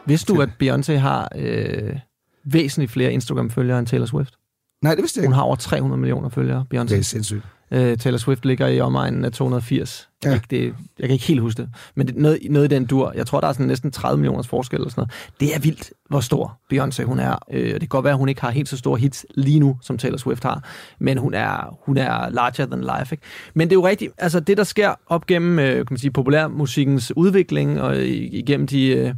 [0.07, 1.97] Vidste du, at Beyoncé har øh,
[2.45, 4.35] væsentligt flere Instagram-følgere end Taylor Swift?
[4.83, 5.35] Nej, det vidste jeg Hun ikke.
[5.35, 6.89] har over 300 millioner følgere, Beyoncé.
[6.89, 7.43] Det er sindssygt.
[7.71, 10.09] Øh, Taylor Swift ligger i omegnen af 280.
[10.25, 10.35] Ja.
[10.35, 11.71] Ikke Det, jeg kan ikke helt huske det.
[11.95, 13.13] Men det, noget, noget i den dur.
[13.17, 15.41] Jeg tror, der er sådan næsten 30 millioners forskel eller sådan noget.
[15.41, 17.39] Det er vildt, hvor stor Beyoncé hun er.
[17.51, 19.79] Øh, det kan godt være, at hun ikke har helt så store hits lige nu,
[19.83, 20.65] som Taylor Swift har.
[20.99, 23.15] Men hun er, hun er larger than life.
[23.15, 23.25] Ikke?
[23.55, 24.13] Men det er jo rigtigt.
[24.19, 28.87] Altså det, der sker op gennem øh, kan man sige, populærmusikkens udvikling, og igennem de,
[28.87, 29.15] øh,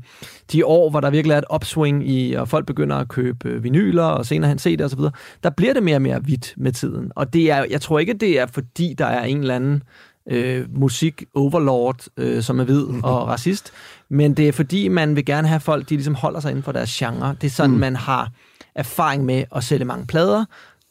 [0.52, 3.64] de år, hvor der virkelig er et opswing i, og folk begynder at købe øh,
[3.64, 5.00] vinyler, og senere hen CD'er osv.,
[5.42, 7.12] der bliver det mere og mere hvidt med tiden.
[7.16, 9.82] Og det er, jeg tror ikke, det er fordi, der er en eller anden
[10.30, 13.72] øh, musik-overlord, øh, som er hvid og racist,
[14.08, 16.72] men det er fordi, man vil gerne have folk, de ligesom holder sig inden for
[16.72, 17.36] deres genre.
[17.40, 17.80] Det er sådan, mm.
[17.80, 18.30] man har
[18.74, 20.44] erfaring med at sælge mange plader.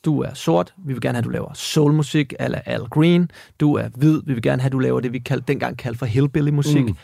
[0.05, 3.31] Du er sort, vi vil gerne have, at du laver soulmusik, eller Al Green.
[3.59, 5.99] Du er hvid, vi vil gerne have, at du laver det, vi kald, dengang kaldte
[5.99, 6.85] for hillbilly-musik.
[6.85, 6.95] Mm.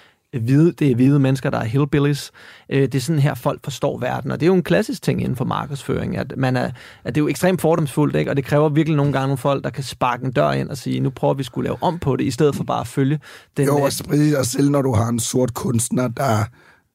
[0.42, 2.32] Hvide, det er hvide mennesker, der er hillbillies.
[2.70, 5.22] Øh, Det er sådan her, folk forstår verden, og det er jo en klassisk ting
[5.22, 6.72] inden for markedsføring, at, man er,
[7.04, 8.32] at det er jo ekstremt fordomsfuldt, ikke?
[8.32, 10.78] og det kræver virkelig nogle gange nogle folk, der kan sparke en dør ind og
[10.78, 13.20] sige, nu prøver vi skulle lave om på det, i stedet for bare at følge
[13.58, 13.66] den...
[13.66, 16.46] Jo, øh, og præcis, og selv når du har en sort kunstner, der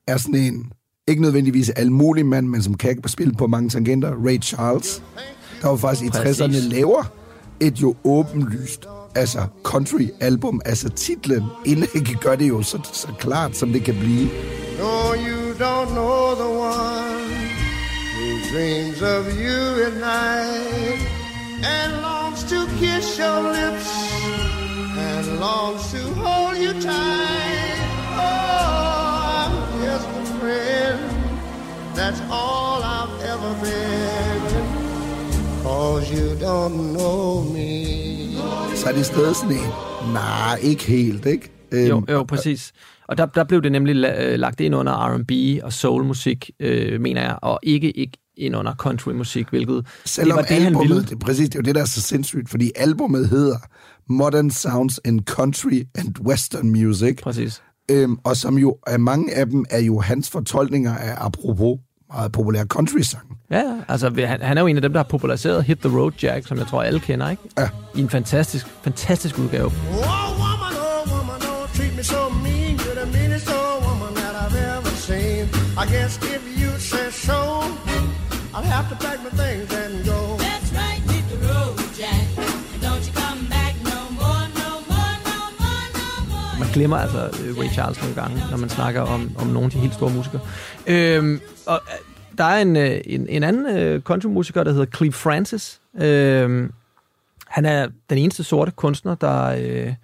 [0.09, 0.72] er sådan en,
[1.09, 5.03] ikke nødvendigvis almulig mand, men som kan spille på mange tangenter, Ray Charles,
[5.62, 6.40] der var faktisk i Præcis.
[6.40, 7.12] 60'erne laver
[7.61, 13.73] et jo åbenlyst altså country-album, altså titlen indlægge gør det jo så, så klart, som
[13.73, 14.29] det kan blive.
[14.79, 17.29] No, you don't know the one
[18.14, 21.01] who dreams of you at night
[21.64, 23.88] and longs to kiss your lips
[24.99, 27.79] and longs to hold you tight.
[28.16, 31.01] Oh, I'm just a friend.
[31.94, 34.42] That's all I've ever been.
[35.64, 37.97] Cause you don't know me.
[38.79, 41.51] Så er det stadig sådan en, nej, ikke helt, ikke?
[41.73, 42.73] Jo, Øhm, jo, præcis.
[43.09, 45.33] Og der, der blev det nemlig øh, lagt ind under R&B
[45.64, 50.43] og soulmusik, øh, mener jeg, og ikke, ikke ind under countrymusik, hvilket Selvom det var
[50.43, 51.03] det, han albumet, ville.
[51.03, 53.57] det, er præcis, det er jo det, der er så sindssygt, fordi albumet hedder
[54.09, 57.23] Modern Sounds in Country and Western Music.
[57.23, 57.62] Præcis.
[57.91, 61.79] Øhm, og som jo, mange af dem er jo hans fortolkninger af apropos
[62.14, 63.38] meget populære country-sang.
[63.51, 63.77] Ja, ja.
[63.88, 66.47] altså han, han er jo en af dem, der har populariseret Hit the Road Jack,
[66.47, 67.42] som jeg tror, alle kender, ikke?
[67.59, 67.68] Ja.
[67.94, 69.66] I en fantastisk, fantastisk udgave.
[69.66, 69.73] Oh,
[70.42, 72.77] woman, oh, woman, don't treat me so mean.
[72.85, 75.42] You're the meanest old woman that I've ever seen.
[75.83, 77.38] I guess if you say so,
[78.55, 79.88] I'll have to pack my things and
[86.72, 89.78] glemmer altså øh, Ray Charles nogle gange, når man snakker om, om nogle af de
[89.78, 90.40] helt store musikere.
[90.87, 95.81] Øhm, og øh, der er en, øh, en, en anden countrymusiker, der hedder Cleve Francis.
[96.00, 96.72] Øhm,
[97.48, 99.94] han er den eneste sorte kunstner, der, øh,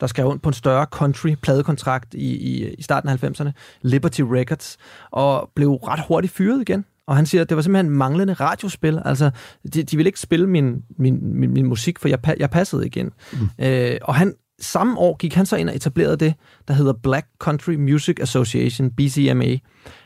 [0.00, 3.50] der skrev under på en større country-pladekontrakt i, i, i starten af 90'erne,
[3.82, 4.76] Liberty Records,
[5.10, 6.84] og blev ret hurtigt fyret igen.
[7.06, 9.02] Og han siger, at det var simpelthen manglende radiospil.
[9.04, 9.30] Altså,
[9.74, 13.12] de, de ville ikke spille min, min, min, min musik, for jeg, jeg passede igen.
[13.32, 13.64] Mm.
[13.64, 16.34] Øh, og han, samme år gik han så ind og etablerede det,
[16.68, 19.56] der hedder Black Country Music Association, BCMA,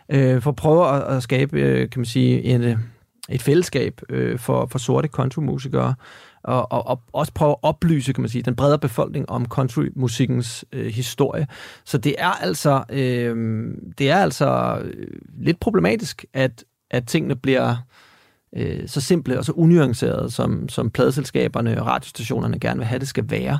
[0.08, 2.76] øh, for at prøve at, at skabe, øh, kan man sige, en, øh,
[3.28, 5.94] et fællesskab øh, for, for sorte countrymusikere.
[6.42, 10.64] og, og, og også prøve at oplyse, kan man sige, den bredere befolkning om countrymusikkens
[10.72, 11.46] øh, historie.
[11.84, 13.66] Så det er altså, øh,
[13.98, 15.06] det er altså øh,
[15.38, 17.76] lidt problematisk, at, at tingene bliver
[18.56, 23.08] øh, så simple og så unuancerede, som, som pladeselskaberne og radiostationerne gerne vil have, det
[23.08, 23.58] skal være.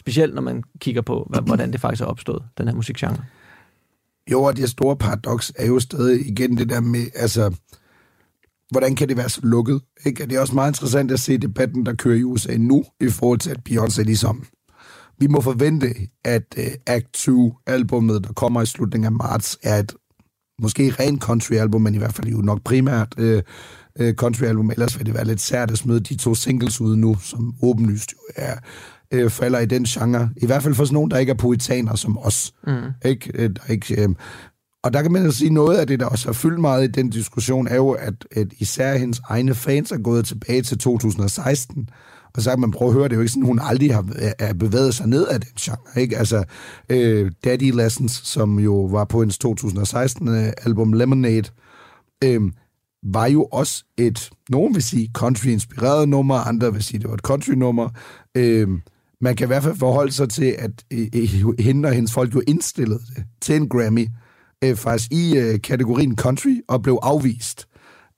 [0.00, 3.24] Specielt når man kigger på, hvordan det faktisk er opstået, den her musikgenre.
[4.30, 7.54] Jo, og det store paradoks er jo stadig igen det der med, altså,
[8.70, 9.80] hvordan kan det være så lukket?
[10.06, 10.26] Ikke?
[10.26, 13.38] Det er også meget interessant at se debatten, der kører i USA nu, i forhold
[13.38, 14.44] til, at Beyoncé ligesom,
[15.18, 19.94] vi må forvente, at uh, Act 2-albummet, der kommer i slutningen af marts, er et
[20.62, 23.38] måske rent country-album, men i hvert fald jo nok primært uh,
[24.00, 24.70] uh, country-album.
[24.70, 28.12] Ellers vil det være lidt sært at smide de to singles ud nu, som åbenlyst
[28.12, 28.56] jo er,
[29.14, 30.30] uh, falder i den genre.
[30.36, 32.52] I hvert fald for sådan nogen, der ikke er poetaner som os.
[32.66, 32.72] Mm.
[33.04, 33.30] Ikke?
[33.34, 34.08] Øh, Der ikke, øh,
[34.82, 36.90] og der kan man jo sige, noget af det, der også har fyldt meget i
[36.92, 41.88] den diskussion, er jo, at, at især hendes egne fans er gået tilbage til 2016,
[42.34, 44.04] og så kan man prøve at høre, det er jo ikke sådan, hun aldrig har
[44.38, 46.00] er bevæget sig ned af den genre.
[46.00, 46.18] Ikke?
[46.18, 46.44] Altså,
[46.90, 51.48] øh, Daddy Lessons, som jo var på hendes 2016-album Lemonade,
[52.24, 52.40] øh,
[53.02, 57.20] var jo også et, nogen vil sige country-inspireret nummer, andre vil sige, det var et
[57.20, 57.88] country-nummer.
[58.36, 58.68] Øh,
[59.20, 62.34] man kan i hvert fald forholde sig til, at øh, øh, hende og hendes folk
[62.34, 64.08] jo indstillede det til en Grammy,
[64.64, 67.68] øh, faktisk i øh, kategorien country, og blev afvist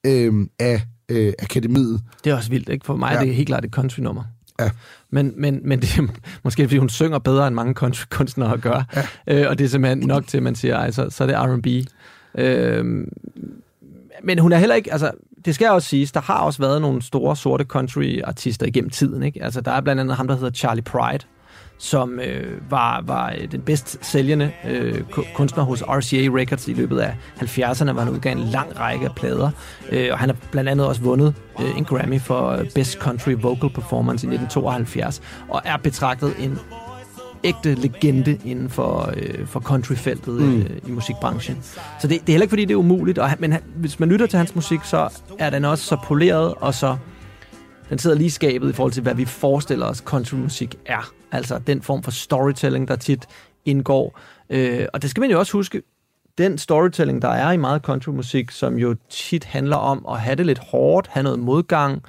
[0.07, 2.01] øh, af øh, akademiet.
[2.25, 2.87] Det er også vildt, ikke?
[2.87, 3.13] For mig ja.
[3.13, 3.21] Ja.
[3.21, 4.25] er det helt klart et country-nummer.
[4.61, 4.71] Ja.
[5.11, 6.07] Men, men, men det er
[6.45, 8.85] måske, fordi hun synger bedre, end mange country-kunstnere gør.
[9.27, 9.43] Ja.
[9.43, 11.37] Øh, og det er simpelthen nok til, at man siger, ej, så, så er det
[11.37, 11.67] R&B.
[12.41, 13.07] Øh,
[14.23, 15.11] men hun er heller ikke, altså,
[15.45, 19.45] det skal også siges, der har også været nogle store sorte country-artister igennem tiden, ikke?
[19.45, 21.25] Altså, der er blandt andet ham, der hedder Charlie Pride,
[21.79, 25.03] som øh, var, var øh, den bedst sælgende øh,
[25.35, 29.15] kunstner hos RCA Records i løbet af 70'erne, hvor han udgav en lang række af
[29.15, 29.51] plader.
[29.91, 33.33] Øh, og han har blandt andet også vundet øh, en Grammy for øh, Best Country
[33.41, 36.59] Vocal Performance i 1972, og er betragtet en
[37.45, 40.61] ægte legende inden for, øh, for countryfeltet Mm.
[40.61, 41.59] øh, i musikbranchen.
[41.63, 44.01] Så det, det er heller ikke, fordi det er umuligt, og, han- men han, hvis
[44.01, 46.97] man lytter til hans musik, så er den også så poleret og så
[47.91, 51.13] den sidder lige skabet i forhold til, hvad vi forestiller os, countrymusik er.
[51.33, 53.27] Altså den form for storytelling, der tit
[53.65, 54.19] indgår.
[54.51, 55.83] Øh, og det skal man jo også huske,
[56.39, 60.47] den storytelling, der er i meget countrymusik, som jo tit handler om at have det
[60.47, 62.03] lidt hårdt, have noget modgang.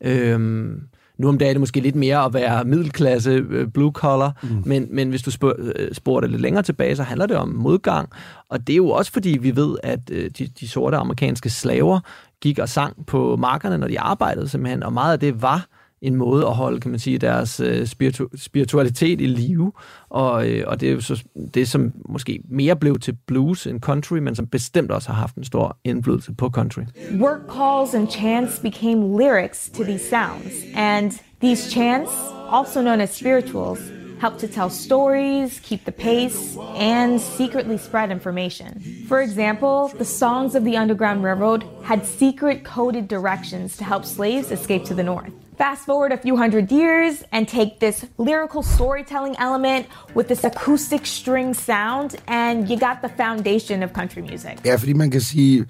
[0.00, 0.80] Øhm,
[1.18, 4.62] nu om dagen er det måske lidt mere at være middelklasse, øh, blue collar, mm.
[4.66, 7.48] men, men hvis du spor, øh, sporer det lidt længere tilbage, så handler det om
[7.48, 8.08] modgang.
[8.48, 12.00] Og det er jo også fordi, vi ved, at øh, de, de sorte amerikanske slaver
[12.40, 15.66] gik og sang på markerne, når de arbejdede simpelthen, og meget af det var
[16.02, 19.72] en måde at holde, kan man sige, deres øh, spiritu- spiritualitet i live,
[20.08, 23.80] og, øh, og det er jo så det, som måske mere blev til blues end
[23.80, 26.82] country, men som bestemt også har haft en stor indflydelse på country.
[27.20, 32.10] Work calls and chants became lyrics to these sounds, and these chants,
[32.50, 33.78] also known as spirituals,
[34.20, 38.82] help to tell stories, keep the pace, and secretly spread information.
[39.08, 44.50] For example, the songs of the Underground Railroad had secret coded directions to help slaves
[44.50, 45.45] escape to the north.
[45.58, 51.06] Fast forward a few hundred years and take this lyrical storytelling element with this acoustic
[51.06, 54.54] string sound, and you got the foundation of country music.
[54.64, 55.66] Ja, fordi man kan sige,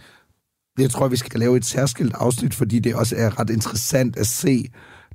[0.79, 4.27] jeg tror, vi skal lave et særskilt afsnit, fordi det også er ret interessant at
[4.27, 4.65] se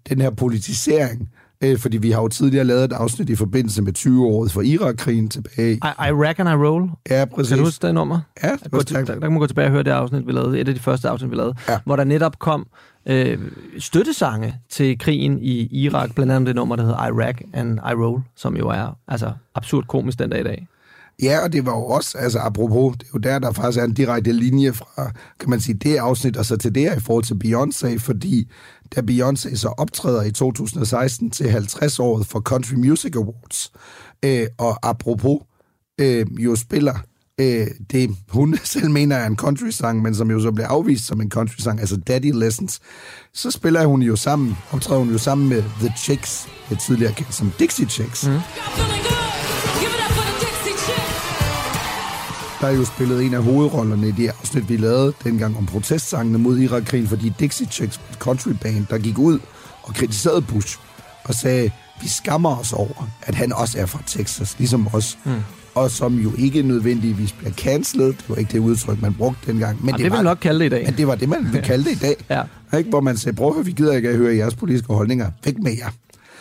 [0.10, 1.29] den her politisering.
[1.63, 5.30] Øh, fordi vi har jo tidligere lavet et afsnit i forbindelse med 20-året for Irak-krigen
[5.30, 5.74] tilbage.
[5.74, 6.89] I, I Reckon I Roll.
[7.10, 7.50] Ja, præcis.
[7.50, 8.19] Kan du huske det nummer?
[8.43, 10.60] Ja, Gå til, der, der kan man gå tilbage og høre det afsnit, vi lavede.
[10.60, 11.56] Et af de første afsnit, vi lavede.
[11.69, 11.80] Ja.
[11.86, 12.67] Hvor der netop kom
[13.06, 13.38] øh,
[13.80, 16.15] støttesange til krigen i Irak.
[16.15, 19.88] Blandt andet det nummer, der hedder Iraq and I Roll, som jo er altså absurd
[19.88, 20.67] komisk den dag i dag.
[21.21, 23.84] Ja, og det var jo også, altså apropos, det er jo der, der faktisk er
[23.84, 27.00] en direkte linje fra, kan man sige, det afsnit, og så til det her i
[27.00, 28.52] forhold til Beyoncé, fordi
[28.95, 33.71] da Beyoncé så optræder i 2016 til 50-året for Country Music Awards,
[34.23, 35.39] øh, og apropos
[35.99, 36.93] øh, jo spiller
[37.39, 41.21] øh, det, hun selv mener er en country-sang, men som jo så bliver afvist som
[41.21, 42.80] en country-sang, altså Daddy Lessons,
[43.34, 47.34] så spiller hun jo sammen, optræder hun jo sammen med The Chicks, et tidligere kendt
[47.34, 48.27] som Dixie Chicks.
[48.27, 48.38] Mm.
[52.62, 56.38] Der er jo spillet en af hovedrollerne i det afsnit, vi lavede dengang om protestsangene
[56.38, 59.39] mod Irak-krigen, fordi Dixie Chicks country band, der gik ud
[59.84, 60.78] og kritiserede Bush
[61.24, 61.71] og sagde,
[62.02, 65.17] vi skammer os over, at han også er fra Texas, ligesom os.
[65.26, 65.32] Mm.
[65.76, 68.08] Og som jo ikke nødvendigvis bliver cancelled.
[68.08, 69.86] Det var ikke det udtryk, man brugte dengang.
[69.86, 70.86] Men Og det vil man nok kalde det i dag.
[70.86, 72.15] Men det var det, man ville kalde det i dag.
[72.71, 72.78] ja.
[72.78, 72.89] Ikke?
[72.89, 75.32] Hvor man sagde, prøv at vi gider ikke at høre jeres politiske holdninger.
[75.45, 75.89] Væk med jer.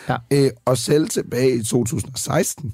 [0.09, 0.15] Ja.
[0.45, 2.73] Øh, og selv tilbage i 2016,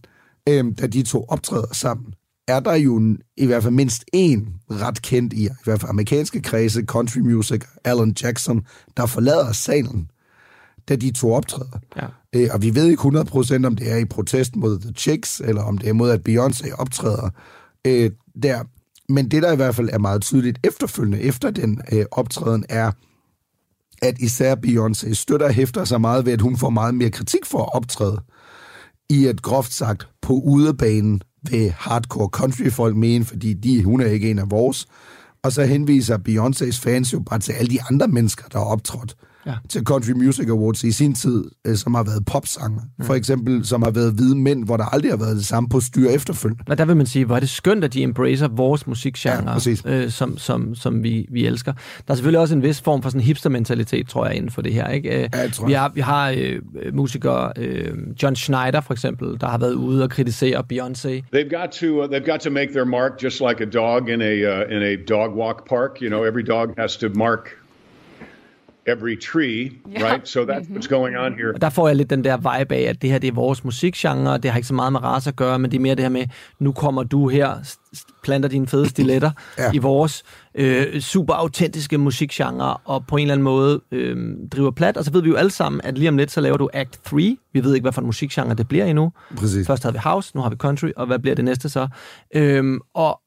[0.50, 2.06] øh, da de to optræder sammen,
[2.48, 5.90] er der jo en, i hvert fald mindst en ret kendt i, i hvert fald
[5.90, 8.66] amerikanske kredse, country music, Alan Jackson,
[8.98, 10.12] der forlader salen.
[10.90, 11.80] da de to optræder.
[11.96, 12.08] Ja.
[12.36, 15.62] Øh, og vi ved ikke 100% om det er i protest mod The Chicks, eller
[15.62, 17.30] om det er mod, at Beyoncé optræder
[17.88, 18.12] øh,
[18.44, 18.64] der.
[19.10, 22.92] Men det, der i hvert fald er meget tydeligt efterfølgende efter den øh, optræden, er,
[24.02, 27.60] at især Beyoncé støtter hæfter sig meget ved, at hun får meget mere kritik for
[27.60, 28.22] at optræde
[29.10, 34.32] i et groft sagt på udebanen vil hardcore countryfolk mene, fordi de, hun er ikke
[34.32, 34.88] en af vores.
[35.44, 39.16] Og så henviser Beyoncés fans jo bare til alle de andre mennesker, der har optrådt
[39.48, 39.54] Ja.
[39.70, 42.82] til Country Music Awards i sin tid, øh, som har været popsanger.
[43.00, 43.06] Mm.
[43.06, 45.80] For eksempel, som har været hvide mænd, hvor der aldrig har været det samme på
[45.80, 46.64] styr efterfølgende.
[46.68, 50.04] Og der vil man sige, hvor er det skønt, at de embracer vores musikgenre, Ja,
[50.04, 51.72] øh, som, som, som vi, vi elsker.
[52.08, 54.74] Der er selvfølgelig også en vis form for sådan hipster-mentalitet, tror jeg, inden for det
[54.74, 54.88] her.
[54.88, 55.10] Ikke?
[55.24, 55.82] Øh, Ja, tror vi jeg.
[55.82, 56.62] har, vi har øh,
[56.94, 61.10] musikere, øh, John Schneider for eksempel, der har været ude og kritisere Beyoncé.
[61.36, 64.22] They've got to uh, they've got to make their mark just like a dog in
[64.22, 65.92] a uh, in a dog walk park.
[66.02, 67.50] You know, every dog has to mark
[68.88, 70.28] every tree, right?
[70.28, 71.54] So that's what's going on here.
[71.54, 73.63] Og der får jeg lidt den der vibe af, at det her det er vores
[73.63, 76.04] musikgenre, det har ikke så meget med race at gøre, men det er mere det
[76.04, 76.26] her med,
[76.60, 77.76] nu kommer du her,
[78.23, 79.63] planter dine fede stiletter Ja.
[79.63, 79.71] ja.
[79.73, 80.23] i vores
[80.56, 84.17] øh, super autentiske musikgenre, og på en eller anden måde øh,
[84.52, 84.97] driver plat.
[84.97, 87.00] Og så ved vi jo alle sammen, at lige om lidt, så laver du Act
[87.06, 87.38] 3.
[87.54, 89.12] Vi ved ikke, hvad for en musikgenre det bliver endnu.
[89.38, 89.67] Præcis.
[89.67, 91.88] Først havde vi house, nu har vi country, og hvad bliver det næste så?
[92.36, 93.19] Øhm, og,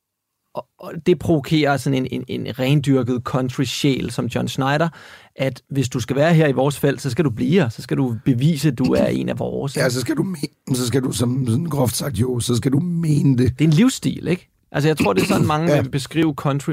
[0.54, 4.88] og, og det provokerer sådan en, en, en rendyrket country-sjæl som John Schneider,
[5.36, 7.68] at hvis du skal være her i vores felt, så skal du blive her.
[7.68, 9.76] Så skal du bevise, at du er en af vores.
[9.76, 12.72] Ja, så skal du, me- så skal du som sådan groft sagt jo, så skal
[12.72, 13.58] du mene det.
[13.58, 14.48] Det er en livsstil, ikke?
[14.72, 15.74] Altså, jeg tror, det er sådan, mange Ja.
[15.76, 15.82] ja.
[15.82, 16.72] vil beskrive country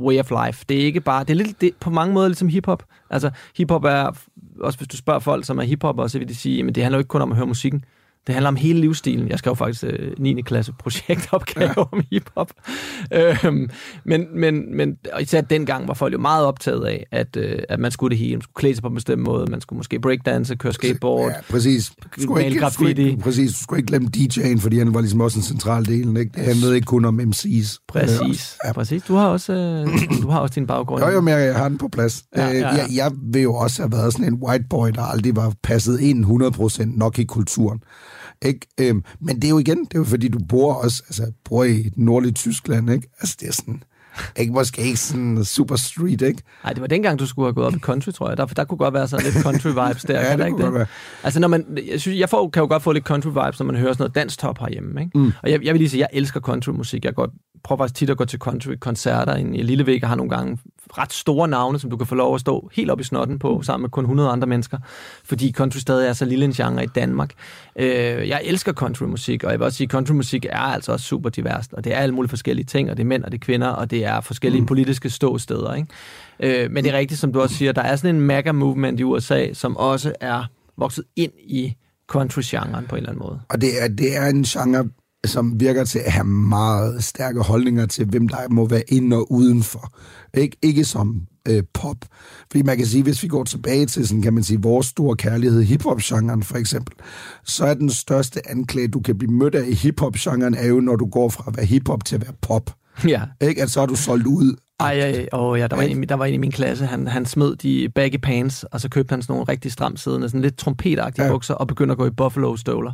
[0.00, 0.64] way of life.
[0.68, 1.24] Det er ikke bare...
[1.24, 2.84] Det er lidt, det på mange måder ligesom hiphop.
[3.10, 4.10] Altså, hiphop er...
[4.60, 6.98] Også hvis du spørger folk, som er hiphopper, så vil de sige, at det handler
[6.98, 7.84] jo ikke kun om at høre musikken.
[8.28, 9.28] Det handler om hele livsstilen.
[9.28, 10.42] Jeg skrev faktisk øh, 9.
[10.42, 11.82] klasse projektopgave ja.
[11.92, 12.50] om hiphop.
[13.14, 13.70] Øhm,
[14.04, 17.80] men, men, men og især dengang var folk jo meget optaget af, at, øh, at
[17.80, 18.32] man skulle det hele.
[18.32, 19.50] Man skulle klæde sig på en bestemt måde.
[19.50, 21.30] Man skulle måske breakdance, køre skateboard.
[21.30, 21.92] Ja, præcis.
[22.14, 23.02] Du skulle ikke, skulle graffiti.
[23.02, 26.16] ikke, præcis, du skulle ikke glemme DJ'en, fordi han var ligesom også en central del.
[26.16, 26.32] Ikke?
[26.34, 27.84] Det handlede ikke kun om MC's.
[27.88, 28.56] Præcis.
[28.64, 28.72] Ja.
[28.72, 29.02] Præcis.
[29.02, 31.02] Du har også, øh, du har også din baggrund.
[31.02, 32.24] Jo, jo, men jeg, har den på plads.
[32.36, 32.68] Ja, Ja, ja, ja.
[32.68, 36.00] Jeg, jeg vil jo også have været sådan en white boy, der aldrig var passet
[36.00, 37.80] ind 100% nok i kulturen.
[38.44, 38.66] Ikke?
[38.80, 41.64] Øhm, men det er jo igen, det er jo fordi, du bor også, altså bor
[41.64, 43.08] i det nordlige Tyskland, ikke?
[43.20, 43.82] Altså det er sådan,
[44.36, 46.42] ikke måske ikke sådan super street, ikke?
[46.64, 48.36] Nej, det var dengang, du skulle have gået op i country, tror jeg.
[48.36, 50.20] Der, der kunne godt være sådan lidt country vibes der.
[50.28, 50.86] Ja, det ikke kunne godt være.
[51.22, 53.66] Altså, når man, jeg, synes, jeg får, kan jo godt få lidt country vibes, når
[53.66, 55.00] man hører sådan noget dansk top herhjemme.
[55.00, 55.18] Ikke?
[55.18, 55.32] Mm.
[55.42, 57.04] Og jeg, jeg vil lige sige, jeg elsker countrymusik.
[57.04, 57.28] Jeg går,
[57.64, 59.34] prøver faktisk tit at gå til country-koncerter.
[59.34, 60.58] En, en lille væg har nogle gange
[60.98, 63.62] ret store navne, som du kan få lov at stå helt op i snotten på,
[63.62, 64.78] sammen med kun 100 andre mennesker.
[65.24, 67.32] Fordi country stadig er så lille en genre i Danmark.
[67.76, 71.30] Øh, jeg elsker countrymusik, og jeg vil også sige, at countrymusik er altså også super
[71.30, 71.72] diverst.
[71.72, 73.68] Og det er alle mulige forskellige ting, og det er mænd, og det er kvinder,
[73.68, 74.66] og det er forskellige mm.
[74.66, 75.74] politiske ståsteder.
[75.74, 76.62] Ikke?
[76.64, 79.02] Øh, men det er rigtigt, som du også siger, der er sådan en mega-movement i
[79.02, 80.44] USA, som også er
[80.76, 81.74] vokset ind i
[82.08, 83.40] country-genren på en eller anden måde.
[83.48, 84.88] Og det er, det er en genre,
[85.26, 89.32] som virker til at have meget stærke holdninger til, hvem der må være inde og
[89.32, 89.92] udenfor.
[90.34, 91.96] Ikke, ikke som øh, pop.
[92.50, 95.16] Fordi man kan sige, hvis vi går tilbage til, sådan kan man sige, vores store
[95.16, 96.96] kærlighed, hiphop-genren for eksempel,
[97.44, 100.96] så er den største anklage, du kan blive mødt af i hiphop-genren, er jo, når
[100.96, 102.70] du går fra at være hiphop til at være pop.
[103.08, 103.22] Ja.
[103.40, 103.62] Ikke?
[103.62, 104.56] At så er du solgt ud.
[104.80, 107.26] Ej, ej, åh, ja, der var, en, der var en i min klasse, han, han
[107.26, 110.58] smed de baggy pants, og så købte han sådan nogle rigtig stramt siddende, sådan lidt
[110.58, 111.30] trompetagtige ja.
[111.30, 112.92] bukser, og begyndte at gå i buffalo-støvler.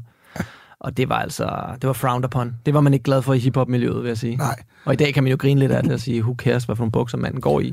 [0.84, 1.50] Og det var altså,
[1.82, 2.54] det var frowned upon.
[2.66, 4.36] Det var man ikke glad for i hiphop-miljøet, vil jeg sige.
[4.36, 4.62] Nej.
[4.84, 6.76] Og i dag kan man jo grine lidt af det og sige, who cares, hvad
[6.76, 7.72] for nogle bukser manden går i.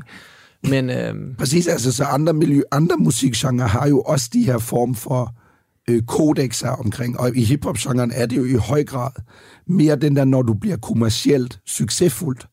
[0.68, 4.94] Men øhm, Præcis, altså så andre, miljø, andre musikgenre har jo også de her form
[4.94, 5.34] for
[5.90, 9.10] øh, kodexer omkring, og i hiphop-genren er det jo i høj grad
[9.66, 12.46] mere den der, når du bliver kommercielt succesfuldt,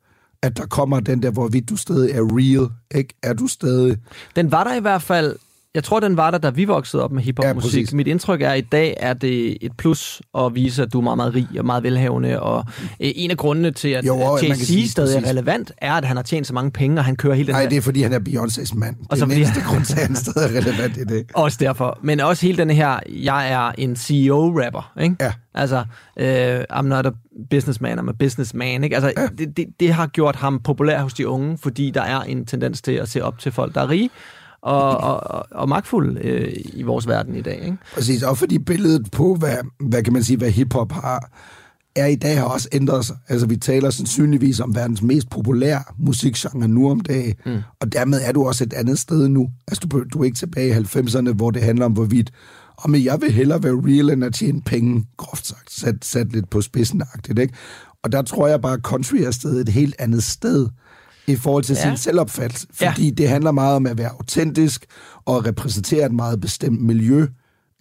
[0.44, 3.14] at der kommer den der, hvorvidt du stadig er real, ikke?
[3.24, 3.98] Er du stadig...
[4.36, 5.36] den var der i hvert fald,
[5.80, 7.70] jeg tror, den var der, da vi voksede op med Ja, hiphop-musik.
[7.70, 7.94] præcis.
[7.94, 11.04] Mit indtryk er, at i dag er det et plus at vise, at du er
[11.04, 12.40] meget, meget rig og meget velhavende.
[12.42, 16.24] Og øh, en af grundene til, at Jay-Z stadig er relevant, er, at han har
[16.24, 17.70] tjent så mange penge, og han kører hele den Nej, her...
[17.70, 18.96] det er fordi, han er Beyoncés mand.
[18.96, 21.26] Det Og er den eneste grund til, at han stadig er relevant i det.
[21.34, 22.00] Også derfor.
[22.04, 25.16] Men også hele den her, jeg er en CEO-rapper, ikke?
[25.22, 25.32] Ja.
[25.54, 25.84] Altså,
[26.20, 27.10] øh, I'm not a
[27.50, 28.96] businessman, I'm a businessman, ikke?
[28.96, 29.28] Altså, ja.
[29.38, 32.82] det, det, det har gjort ham populær hos de unge, fordi der er en tendens
[32.82, 34.10] til at se op til folk, der er rige
[34.62, 37.78] og, og, og, og magtfulde øh, i vores verden i dag, ikke?
[37.94, 41.32] Præcis, og fordi billedet på, hvad, hvad kan man sige, hvad hiphop har,
[41.96, 43.16] er i dag har også ændret sig.
[43.28, 47.58] Altså, vi taler sandsynligvis om verdens mest populære musikgenre nu om dagen, mm.
[47.80, 49.50] og dermed er du også et andet sted nu.
[49.68, 52.32] Altså, du, du er ikke tilbage i 90'erne, hvor det handler om, hvorvidt
[52.84, 56.32] og men jeg vil hellere være real, end at tjene penge, groft sagt, sat, sat
[56.32, 57.54] lidt på spidsen ikke?
[58.04, 60.68] Og der tror jeg bare, at country er stedet et helt andet sted
[61.30, 61.90] i forhold til Ja.
[61.90, 62.68] sin selvopfattelse.
[62.74, 63.12] Fordi ja.
[63.12, 64.86] det handler meget om at være autentisk
[65.26, 67.28] og repræsentere et meget bestemt miljø.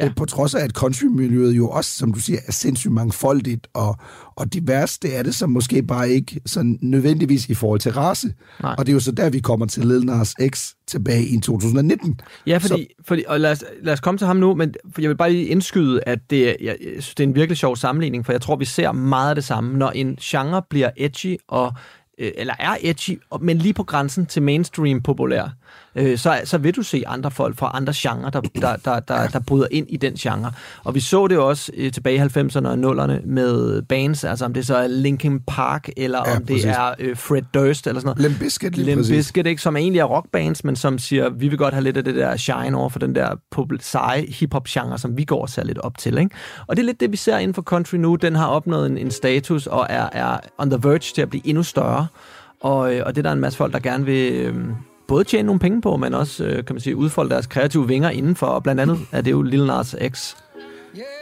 [0.01, 0.13] Ja.
[0.17, 3.97] På trods af, at countrymiljøet jo også, som du siger, er sindssygt mangfoldigt og,
[4.37, 4.99] og divers.
[4.99, 8.33] Det er det som måske bare ikke sådan nødvendigvis i forhold til race.
[8.63, 8.75] Nej.
[8.79, 12.21] Og det er jo så der, vi kommer til Lil Nas X tilbage i 2019.
[12.47, 15.09] Ja, fordi, fordi og lad, os, lad os komme til ham nu, men for jeg
[15.11, 17.77] vil bare lige indskyde, at det, er- jeg, jeg synes, det er en virkelig sjov
[17.77, 21.37] sammenligning, for jeg tror, vi ser meget af det samme, når en genre bliver edgy,
[21.49, 21.73] og, øh,
[22.19, 25.49] Øh, eller er edgy, men lige på grænsen til mainstream populær,
[25.99, 29.29] øh, så, så vil du se andre folk fra andre genrer, der, der, der, der,
[29.29, 30.53] der bryder ind i den genre.
[30.85, 34.55] Og vi så det også øh, tilbage i 90'erne og 0'erne med bands, altså om
[34.55, 36.65] det så er Linkin Park, eller Ja, om det præcis.
[36.65, 38.31] er øh, Fred Durst, eller sådan noget.
[38.31, 39.07] Limp Bizkit lige Limp.
[39.09, 42.05] Bizkit, ikke, som egentlig er rockbands, men som siger, vi vil godt have lidt af
[42.05, 43.37] det der shine over for den der
[43.81, 46.19] seje hip-hop-genre, som vi går og ser lidt op til.
[46.19, 46.31] Ikke?
[46.67, 48.15] Og det er lidt det, vi ser inden for country nu.
[48.15, 51.47] Den har opnået en, en status og er, er on the verge til at blive
[51.49, 52.07] endnu større.
[52.61, 54.55] Og, øh, og det er der en masse folk, der gerne vil øh,
[55.09, 58.11] både tjene nogle penge på, men også øh, kan man sige, udfolde deres kreative vinger
[58.11, 58.47] indenfor.
[58.47, 60.35] Og blandt andet er det jo Lil Nas X.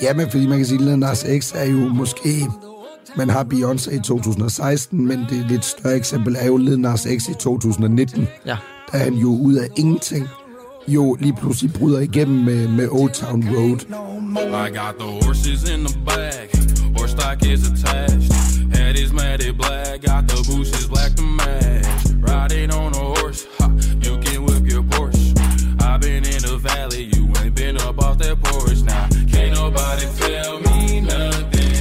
[0.02, 2.46] Ja, men fordi man kan sige, at Lil Nas X er jo måske...
[3.16, 7.28] Man har Beyoncé i 2016, men det lidt større eksempel er jo Lil Nas X
[7.28, 8.28] i 2019.
[8.46, 8.56] Ja.
[8.92, 10.28] Da han jo ud af ingenting
[10.88, 13.80] jo lige pludselig bryder igennem med, med Old Town Road.
[14.66, 16.48] I got the horses in the back,
[16.96, 18.32] horse stock is attached.
[18.76, 21.86] Head is matted black, got the bushes black to match.
[22.28, 23.46] Riding on a horse,
[29.98, 31.72] Can't tell me nothing.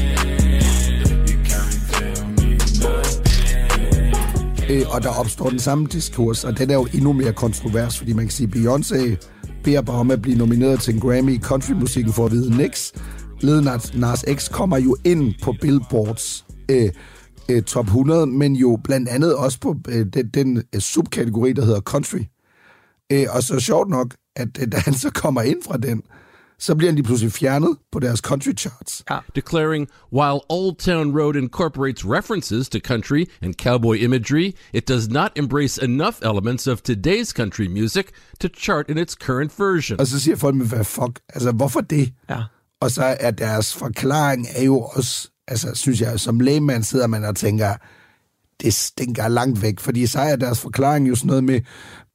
[1.29, 2.49] You can't tell me
[2.83, 4.71] nothing.
[4.71, 8.13] Øh, og der opstår den samme diskurs, og den er jo endnu mere kontrovers, fordi
[8.13, 9.15] man kan sige, Beyoncé
[9.63, 12.93] beder bare om at blive nomineret til en Grammy i countrymusikken for at vide niks.
[13.41, 16.89] Lednart Nas, Nas X kommer jo ind på Billboards øh,
[17.49, 21.65] øh, top 100, men jo blandt andet også på øh, den, den øh, subkategori, der
[21.65, 22.19] hedder country.
[23.11, 26.01] Øh, og så sjovt nok, at øh, da han så kommer ind fra den,
[26.65, 29.03] så bliver han lige pludselig fjernet på deres country charts.
[29.09, 29.19] Ja.
[29.35, 35.31] declaring while Old Town Road incorporates references to country and cowboy imagery, it does not
[35.35, 38.05] embrace enough elements of today's country music
[38.39, 39.99] to chart in its current version.
[39.99, 42.13] Og så siger folk, men hvad fuck, altså hvorfor det?
[42.29, 42.43] Ja.
[42.81, 47.25] Og så er deres forklaring er jo også, altså synes jeg, som lægemand sidder man
[47.25, 47.75] og tænker,
[48.63, 51.61] det stinker langt væk, fordi så er deres forklaring jo sådan noget med,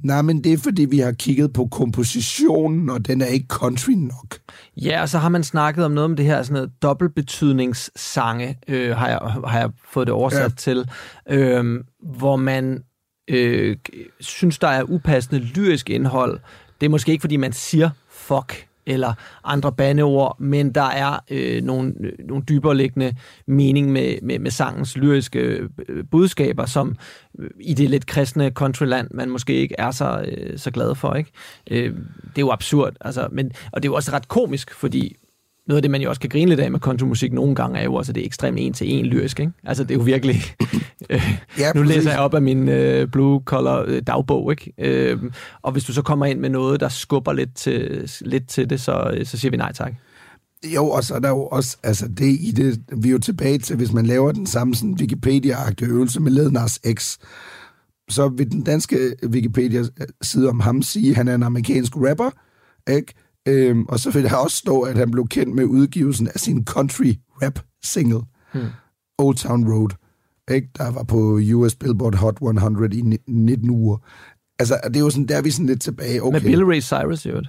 [0.04, 3.92] nej, men det er fordi, vi har kigget på kompositionen, og den er ikke country
[3.92, 4.38] nok.
[4.76, 8.96] Ja, og så har man snakket om noget om det her sådan noget dobbeltbetydningssange, øh,
[8.96, 10.48] har, jeg, har jeg fået det oversat Ja.
[10.48, 10.90] til,
[11.28, 12.82] øh, hvor man
[13.30, 13.76] øh,
[14.20, 16.40] synes, der er upassende lyrisk indhold.
[16.80, 19.12] Det er måske ikke, fordi man siger fuck eller
[19.44, 23.14] andre bandeord, men der er øh, nogle, øh, nogle dybere liggende
[23.46, 25.38] mening med, med, med sangens lyriske
[25.88, 26.96] øh, budskaber, som
[27.38, 31.14] øh, i det lidt kristne countryland, man måske ikke er så, øh, så glad for.
[31.14, 31.30] Ikke?
[31.70, 35.16] Øh, det er jo absurd, altså, men, og det er jo også ret komisk, fordi
[35.70, 37.84] noget af det, man jo også kan grine lidt af med countrymusik nogle gange, er
[37.84, 39.40] jo også, at det er ekstremt en til en lyrisk.
[39.40, 39.52] Ikke?
[39.64, 40.36] Altså, det er jo virkelig...
[41.10, 44.72] Øh, Ja, nu læser jeg op af min øh, blue collar øh, dagbog, ikke?
[44.78, 45.18] Øh,
[45.62, 48.80] og hvis du så kommer ind med noget, der skubber lidt til, lidt til det,
[48.80, 49.92] så, øh, så siger vi nej tak.
[50.74, 53.58] Jo, og så er der jo også, altså det i det, vi er jo tilbage
[53.58, 57.18] til, hvis man laver den samme sådan Wikipedia-agtige øvelse med Lil Nas X,
[58.08, 58.96] så vil den danske
[59.26, 62.30] Wikipedia-side om ham sige, at han er en amerikansk rapper,
[62.90, 63.14] ikke?
[63.48, 66.64] Øhm, og så vil der også stå, at han blev kendt med udgivelsen af sin
[66.64, 67.12] country
[67.42, 68.20] rap single,
[68.52, 68.62] Hmm.
[69.18, 69.88] Old Town Road,
[70.50, 70.68] ikke?
[70.78, 73.96] der var på US Billboard Hot 100 i ni- 19 uger.
[74.58, 76.22] Altså, det er jo sådan, der er vi sådan lidt tilbage.
[76.22, 76.32] Okay.
[76.32, 77.42] Med Bill Ray Cyrus, jo.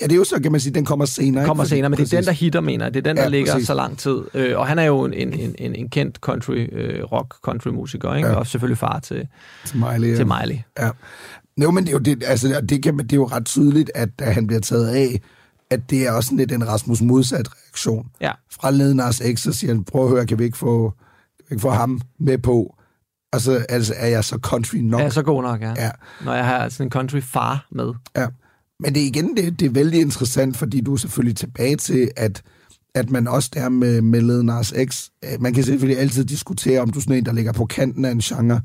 [0.00, 1.46] Ja, det er jo så, kan man sige, den kommer senere.
[1.46, 1.68] Kommer ikke?
[1.68, 2.26] Fordi- senere, men det er den, præcis.
[2.26, 2.94] der hitter, mener jeg.
[2.94, 3.66] Det er den, der Ja, ligger præcis.
[3.66, 4.20] så lang tid.
[4.34, 7.68] Øh, og han er jo en, en, en, en, en kendt country, øh, rock country
[7.68, 8.28] musiker, ikke?
[8.28, 8.34] Ja.
[8.34, 9.28] Og selvfølgelig far til,
[9.66, 10.16] Til Miley.
[10.16, 10.26] til.
[10.26, 10.58] Miley.
[10.78, 10.90] Ja.
[11.62, 14.18] Jo, men det er jo, det, altså, det, kan, det er jo ret tydeligt, at
[14.18, 15.20] da han bliver taget af,
[15.70, 18.06] at det er også lidt en Rasmus modsat reaktion.
[18.20, 18.32] Ja.
[18.50, 20.90] Fra Led Nas X, så siger han, prøv at høre, kan vi ikke få,
[21.38, 22.74] kan vi ikke få ham med på?
[23.32, 25.00] Og så altså, er jeg så country nok.
[25.00, 25.74] Ja, så god nok, ja.
[25.76, 25.90] Ja.
[26.24, 27.92] Når jeg har sådan en country far med.
[28.16, 28.26] Ja.
[28.80, 32.10] Men det er igen, det, det er vældig interessant, fordi du er selvfølgelig tilbage til,
[32.16, 32.42] at,
[32.94, 36.80] at man også der med, med Led Nas X, øh, man kan selvfølgelig altid diskutere,
[36.80, 38.60] om du er sådan en, der ligger på kanten af en genre,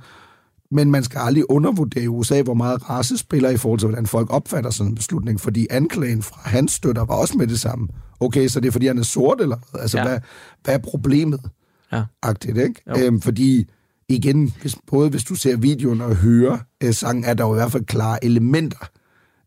[0.74, 4.08] men man skal aldrig undervurdere i USA, hvor meget race spiller i forhold til, hvordan
[4.08, 7.88] folk opfatter sådan en beslutning, fordi anklagen fra hans støtter var også med det samme.
[8.20, 9.82] Okay, så det er fordi, han er sort, eller hvad?
[9.82, 10.04] Altså, Ja.
[10.08, 10.20] hvad,
[10.64, 11.40] hvad er problemet?
[11.92, 12.04] Ja.
[12.22, 12.82] Agtigt, ikke?
[12.90, 12.96] Jo.
[13.06, 13.70] Øhm, fordi
[14.10, 17.58] igen, hvis, både hvis du ser videoen og hører øh, sangen, er der jo i
[17.58, 18.90] hvert fald klare elementer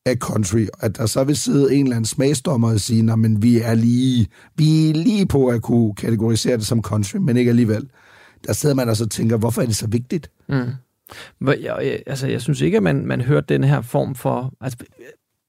[0.07, 3.43] af country, at der så vil sidde en eller anden smagsdommer og sige, "Nå, men
[3.43, 7.49] vi er lige, vi er lige på at kunne kategorisere det som country, men ikke
[7.49, 7.89] alligevel.
[8.47, 10.31] Der sidder man og så tænker, hvorfor er det så vigtigt?
[10.49, 10.55] Mm.
[11.41, 14.53] Jeg, altså, jeg synes ikke, at man, man hørte den her form for...
[14.61, 14.79] Altså,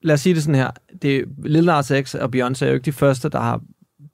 [0.02, 0.72] lad os sige det sådan her.
[1.02, 3.62] Det, Lil Nas X og Beyoncé er jo ikke de første, der har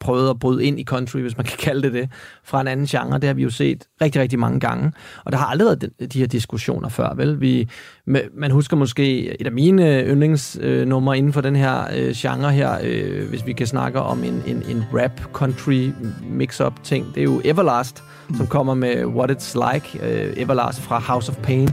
[0.04, 2.10] prøvet at bryde ind i country, hvis man kan kalde det det,
[2.44, 3.20] fra en anden genre.
[3.20, 4.92] Det har vi jo set rigtig, rigtig mange gange.
[5.26, 7.42] Og der har aldrig været de, de her diskussioner før, vel?
[7.42, 7.70] Vi,
[8.34, 13.30] man husker måske et af mine yndlingsnumre inden for den her øh, genre her, øh,
[13.30, 15.92] hvis vi kan snakke om en, en, en rap-country
[16.30, 17.16] mix-up ting.
[17.16, 18.04] Det er jo Everlast,
[18.38, 20.00] som kommer med What It's Like.
[20.04, 21.70] Øh, Everlast fra House of Pain.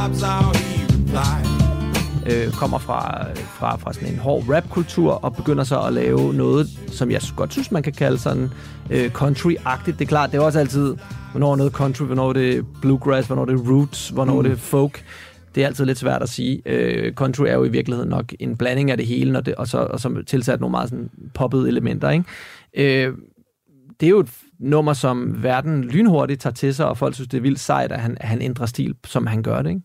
[0.00, 1.60] Slobs, how he replied.
[2.26, 6.66] øh, kommer fra, fra, fra sådan en hård rapkultur og begynder så at lave noget,
[6.86, 8.48] som jeg godt synes, man kan kalde sådan
[8.90, 9.98] øh, country-agtigt.
[9.98, 10.96] Det er klart, det er også altid,
[11.30, 14.38] hvornår er noget country, hvornår er det bluegrass, hvornår er det roots, hvornår mm.
[14.38, 15.04] er det folk.
[15.54, 16.62] Det er altid lidt svært at sige.
[16.66, 19.68] Øh, country er jo i virkeligheden nok en blanding af det hele, når det, og,
[19.68, 22.10] så, og så tilsat nogle meget sådan poppede elementer.
[22.10, 23.06] Ikke?
[23.06, 23.14] Øh,
[24.00, 24.30] det er jo et
[24.60, 28.00] nummer, som verden lynhurtigt tager til sig, og folk synes, det er vildt sejt, at
[28.00, 29.70] han, at han ændrer stil, som han gør det.
[29.70, 29.80] Ikke?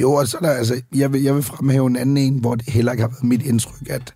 [0.00, 2.54] Jo, og så er der, altså, jeg vil, jeg vil fremhæve en anden en, hvor
[2.54, 4.14] det heller ikke har været mit indtryk, at,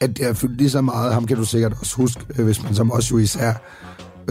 [0.00, 1.14] at det har fyldt lige så meget.
[1.14, 3.52] Ham kan du sikkert også huske, øh, hvis man som også jo især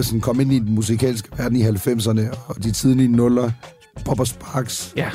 [0.01, 3.51] sådan kom ind i den musikalske verden i 90'erne og de tidlige nuller.
[4.03, 4.93] Popper Sparks.
[4.97, 5.09] Ja.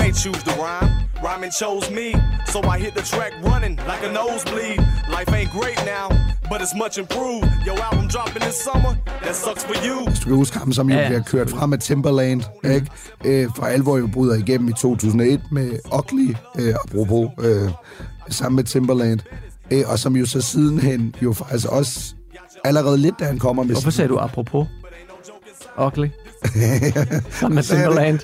[0.00, 0.90] I ain't choose to rhyme,
[1.22, 2.08] rhyming chose me.
[2.46, 4.78] So I hit the track running like a nosebleed.
[5.16, 6.06] Life ain't great now,
[6.50, 7.48] but it's much improved.
[7.66, 8.92] Your album dropping this summer,
[9.24, 10.08] that sucks for you.
[10.08, 12.86] Hvis du kan huske ham, som jo Ja, bliver kørt frem af Timberland, ikke?
[13.24, 17.70] Øh, for alvor jo bryder igennem i 2001 med Ugly, øh, apropos, øh,
[18.28, 19.20] sammen med Timberland.
[19.70, 22.14] Øh, og som jo så sidenhen jo faktisk også
[22.64, 23.74] allerede lidt, da han kommer med...
[23.74, 24.66] Hvorfor sagde du apropos?
[25.78, 26.08] Ugly?
[27.30, 28.18] Sammen med Timberland.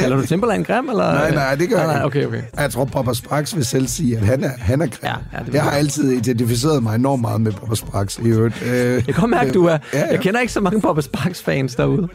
[0.00, 0.26] Kalder du.
[0.26, 1.12] Timberland grim, eller?
[1.12, 2.42] Nej, nej, det gør nej, jeg nej, okay, okay.
[2.58, 4.98] Jeg tror, Popper Sparks vil selv sige, at han er, han er grim.
[5.02, 8.62] Ja, ja, det jeg har altid identificeret mig enormt meget med Popper Sparks i øvrigt.
[8.66, 9.78] Øh, Jeg kan godt mærke, du er...
[9.92, 10.06] Ja, ja.
[10.10, 12.08] Jeg kender ikke så mange Papa Sparks-fans derude.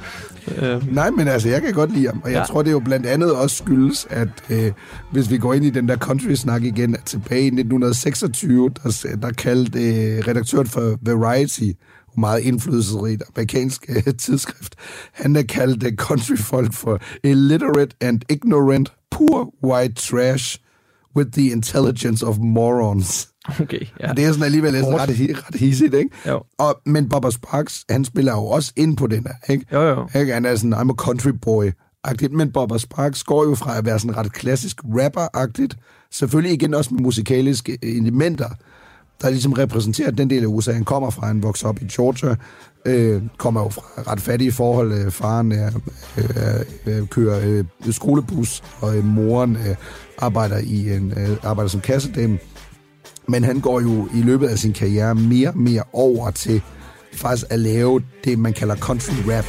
[0.58, 2.46] Øh, Nej, men altså, jeg kan godt lide ham, og jeg Ja.
[2.46, 4.72] tror, det er jo blandt andet også skyldes, at øh,
[5.12, 9.32] hvis vi går ind i den der country-snak igen, at tilbage i 1926, der, der
[9.32, 11.64] kaldte øh, redaktøren for Variety,
[12.18, 14.76] meget indflydelsesrigt amerikansk øh, tidsskrift,
[15.12, 20.60] han der kaldte countryfolk for illiterate and ignorant, poor white trash
[21.16, 23.30] with the intelligence of morons.
[23.62, 24.10] Okay, ja.
[24.10, 26.10] Og det er sådan alligevel sådan ret, ret hissigt, ikke?
[26.28, 26.44] Jo.
[26.58, 29.66] Og, men Bubba Sparks, han spiller jo også ind på den her, ikke?
[29.72, 30.20] Jo, jo.
[30.20, 30.34] Ikke?
[30.34, 31.72] Han er sådan, I'm a country boy.
[32.04, 35.76] Agtigt, men Bubba Sparks går jo fra at være sådan ret klassisk rapper-agtigt,
[36.12, 38.50] selvfølgelig igen også med musikaliske elementer,
[39.24, 41.28] der ligesom repræsenterer den del af USA, han kommer fra.
[41.28, 42.36] Han vokser op i Georgia,
[42.86, 44.94] øh, kommer jo fra ret fattige forhold.
[44.94, 45.72] Øh, faren er,
[46.18, 49.76] øh, øh, kører øh, skolebus, og øh, moren øh,
[50.18, 52.40] arbejder, i en, øh, arbejder som kassedame.
[53.28, 56.62] Men han går jo i løbet af sin karriere mere og mere over til
[57.16, 59.46] faktisk at lave det, man kalder country rap.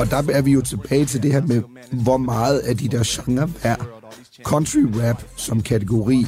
[0.00, 1.62] Og der er vi jo tilbage til det her med,
[1.92, 3.76] hvor meget af de der genre er.
[4.44, 6.26] Country rap som kategori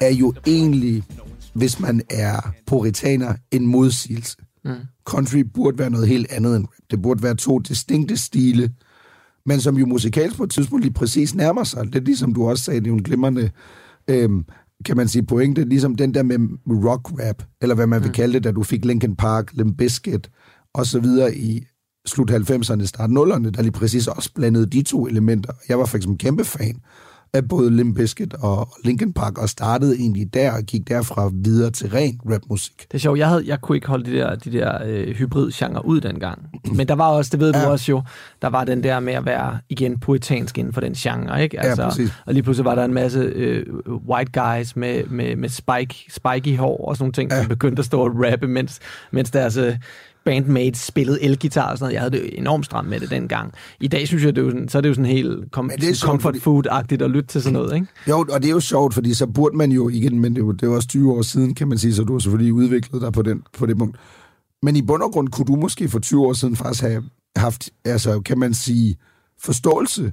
[0.00, 1.02] er jo egentlig,
[1.54, 4.36] hvis man er puritaner, en modsigelse.
[4.64, 4.74] Mm.
[5.04, 6.74] Country burde være noget helt andet end rap.
[6.90, 8.70] Det burde være to distinkte stile,
[9.46, 11.86] men som jo musikalsk på et tidspunkt lige præcis nærmer sig.
[11.86, 13.50] Det er ligesom du også sagde, det er jo en glimrende,
[14.10, 14.44] øhm,
[14.84, 16.38] kan man sige, pointe, ligesom den der med
[16.68, 20.30] rock-rap, eller hvad man vil kalde det, da du fik Linkin Park, Limp Bizkit,
[20.74, 21.64] og så videre i
[22.06, 25.52] slut 90'erne, start 0'erne, der lige præcis også blandede de to elementer.
[25.68, 26.80] Jeg var for eksempel kæmpe fan
[27.34, 31.70] af både Limp Bizkit og Linkin Park, og startede egentlig der og gik derfra videre
[31.70, 32.72] til ren rapmusik.
[32.78, 35.86] Det er sjovt, jeg, havde, jeg kunne ikke holde de der, de der øh, hybrid-genre
[35.86, 36.42] ud dengang.
[36.74, 37.66] Men der var også, det ved du Ja.
[37.70, 38.02] også jo,
[38.42, 41.60] der var den der med at være, igen, puritansk inden for den genre, ikke?
[41.60, 42.12] Altså, Ja, præcis.
[42.26, 43.66] og lige pludselig var der en masse øh,
[44.08, 47.38] white guys med, med, med spike, spiky hår og sådan nogle ting, ja.
[47.40, 48.78] som begyndte at stå og rappe, mens,
[49.10, 49.76] mens deres øh,
[50.24, 51.94] bandmates spillede elgitar og sådan noget.
[51.94, 53.52] Jeg havde det enormt stramt med det dengang.
[53.80, 55.70] I dag synes jeg, det er jo sådan, så er det jo sådan helt kom,
[55.80, 57.86] det er sjovt, comfort food-agtigt at lytte til sådan noget, ikke?
[58.08, 60.44] Jo, og det er jo sjovt, fordi så burde man jo igen, men det er
[60.44, 62.52] jo, det er jo også 20 år siden, kan man sige, så du har selvfølgelig
[62.52, 63.96] udviklet dig på, den, på det punkt.
[64.62, 67.02] Men i bund og grund kunne du måske for 20 år siden faktisk have
[67.36, 68.96] haft, altså kan man sige,
[69.42, 70.12] forståelse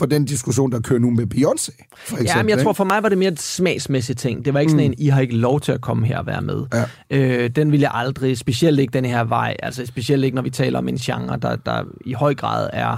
[0.00, 2.24] for den diskussion, der kører nu med Beyoncé, for eksempel.
[2.26, 2.76] Ja, men jeg tror ikke?
[2.76, 4.44] for mig var det mere et smagsmæssigt ting.
[4.44, 4.92] Det var ikke sådan Mm.
[4.92, 6.62] en, I har ikke lov til at komme her og være med.
[6.74, 6.84] Ja.
[7.10, 10.50] Øh, den vil jeg aldrig, specielt ikke den her vej, altså specielt ikke når vi
[10.50, 12.96] taler om en genre, der, der i høj grad er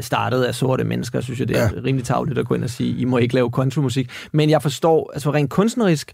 [0.00, 1.70] startet af sorte mennesker, synes jeg, det er ja.
[1.84, 4.10] rimelig tavligt at gå ind og sige, I må ikke lave countrymusik.
[4.32, 6.12] Men jeg forstår, altså rent kunstnerisk,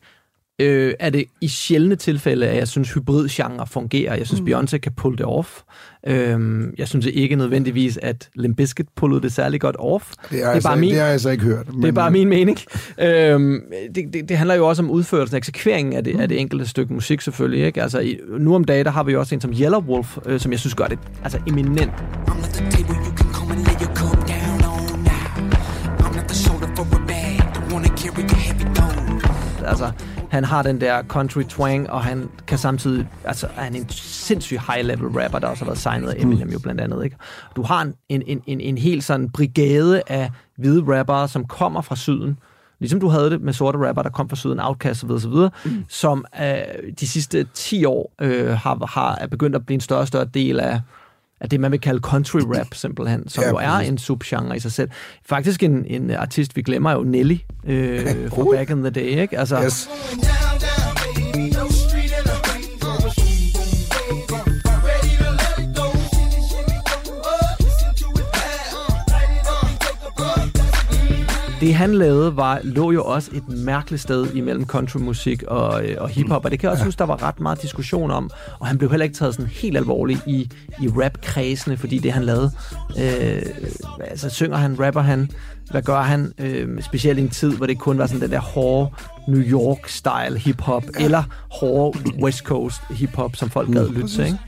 [0.59, 4.17] øh, er det i sjældne tilfælde, at jeg synes, hybridgenre fungerer.
[4.17, 4.49] Jeg synes, mm.
[4.49, 5.61] Beyoncé kan pull det off.
[6.07, 10.13] Øhm, jeg synes ikke nødvendigvis, at Limp Bizkit pullede det særlig godt off.
[10.31, 11.67] Det har, jeg, så, det har jeg så ikke hørt.
[11.67, 12.59] Det er bare min mening.
[12.99, 13.61] Øhm,
[13.95, 16.21] det, det, det handler jo også om udførelsen, eksekveringen af det, mm.
[16.21, 17.67] af det enkelte stykke musik selvfølgelig.
[17.67, 17.83] Ikke?
[17.83, 20.41] Altså, i, nu om dagen, der har vi jo også en som Yellow Wolf, øh,
[20.41, 21.93] som jeg synes gør det altså, eminent.
[29.67, 29.91] Altså,
[30.35, 34.61] han har den der country twang, og han kan samtidig, altså han er en sindssygt
[34.61, 37.17] high-level rapper, der også har været signet af Eminem jo blandt andet, ikke?
[37.57, 41.81] Du har en, en, en, en, en helt sådan brigade af hvide rappere, som kommer
[41.81, 42.39] fra syden,
[42.81, 45.33] ligesom du havde det med sorte rapper, der kom fra syden, Outkast osv., osv.
[45.65, 45.85] Mm.
[45.89, 50.01] som øh, de sidste 10 år øh, har, har er begyndt at blive en større
[50.01, 50.81] og større del af
[51.45, 54.61] af det, man vil kalde country rap, simpelthen, som Ja, jo er en subgenre i
[54.61, 54.89] sig selv.
[55.27, 57.37] Faktisk en, en artist, vi glemmer jo, Nelly,
[57.67, 59.39] øh, fra back in the day, ikke?
[59.39, 59.89] Altså, Yes.
[71.61, 76.09] Det han lavede var, lå jo også et mærkeligt sted imellem countrymusik og, øh, og
[76.09, 78.31] hiphop, og det kan jeg også huske, der var ret meget diskussion om,
[78.61, 80.51] og han blev heller ikke taget sådan helt alvorligt i,
[80.83, 82.51] i rap-kredsene, fordi det han lavede,
[82.99, 83.43] øh,
[84.01, 85.31] altså synger han, rapper han,
[85.71, 88.41] hvad gør han, øh, specielt i en tid, hvor det kun var sådan den der
[88.41, 88.91] hårde
[89.29, 91.23] New York-style hiphop, eller
[91.61, 94.39] hårde West Coast hiphop, som folk gad lytte til, ikke?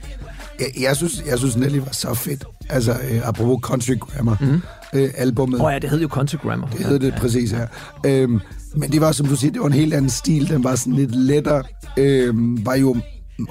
[0.60, 2.44] Jeg, jeg, synes, jeg synes Nelly var så fedt.
[2.68, 4.62] Altså, øh, apropos Country Grammar, mm.
[4.96, 5.60] Øh, albumet.
[5.60, 6.68] Åh oh ja, det hed jo Country Grammar.
[6.68, 7.66] Det hed det præcis, ja.
[8.06, 8.40] Øhm,
[8.76, 10.48] men det var, som du siger, det var en helt anden stil.
[10.48, 11.62] Den var sådan lidt lettere.
[11.98, 12.96] Øhm, var jo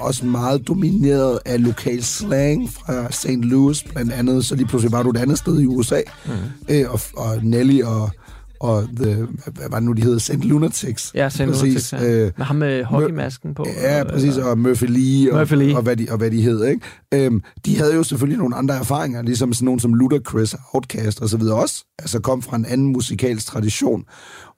[0.00, 3.26] også meget domineret af lokal slang fra St.
[3.28, 4.44] Louis, blandt andet.
[4.44, 6.00] Så lige pludselig var du et andet sted i USA.
[6.26, 6.32] Mm.
[6.68, 8.10] Øh, og, og Nelly og,
[8.60, 9.14] og the,
[9.54, 10.18] hvad var det nu, de hed?
[10.20, 10.32] St.
[10.44, 11.10] Lunatics.
[11.14, 11.40] Ja, St.
[11.40, 12.04] Lunatics, ja.
[12.04, 13.66] Øh, Med ham med hockeymasken på.
[13.82, 15.76] Ja, præcis, og Murphy Lee, og, Murphy Lee.
[15.76, 16.80] og, hvad, de, og hvad de hed, ikke?
[17.14, 21.20] Øhm, de havde jo selvfølgelig nogle andre erfaringer, ligesom sådan nogle som Ludacris og Outkast
[21.20, 24.04] og så videre også, altså kom fra en anden musikalsk tradition.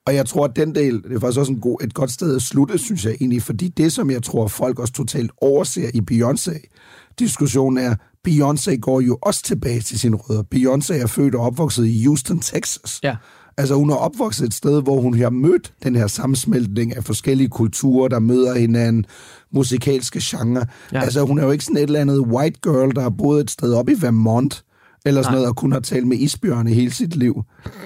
[0.07, 2.35] Og jeg tror, at den del, det er faktisk også en god, et godt sted
[2.35, 6.01] at slutte, synes jeg egentlig, fordi det, som jeg tror, folk også totalt overser i
[6.11, 7.95] Beyoncé-diskussionen er,
[8.27, 10.43] Beyoncé går jo også tilbage til sine rødder.
[10.55, 12.99] Beyoncé er født og opvokset i Houston, Texas.
[13.03, 13.15] Ja.
[13.59, 17.49] Altså hun er opvokset et sted, hvor hun har mødt den her sammensmeltning af forskellige
[17.49, 19.05] kulturer, der møder hinanden,
[19.51, 20.65] musikalske genre.
[20.93, 21.01] Ja.
[21.01, 23.51] Altså hun er jo ikke sådan et eller andet white girl, der har boet et
[23.51, 24.63] sted op i Vermont,
[25.05, 25.35] eller sådan Nej.
[25.35, 27.43] noget, og kun har talt med isbjørne hele sit liv.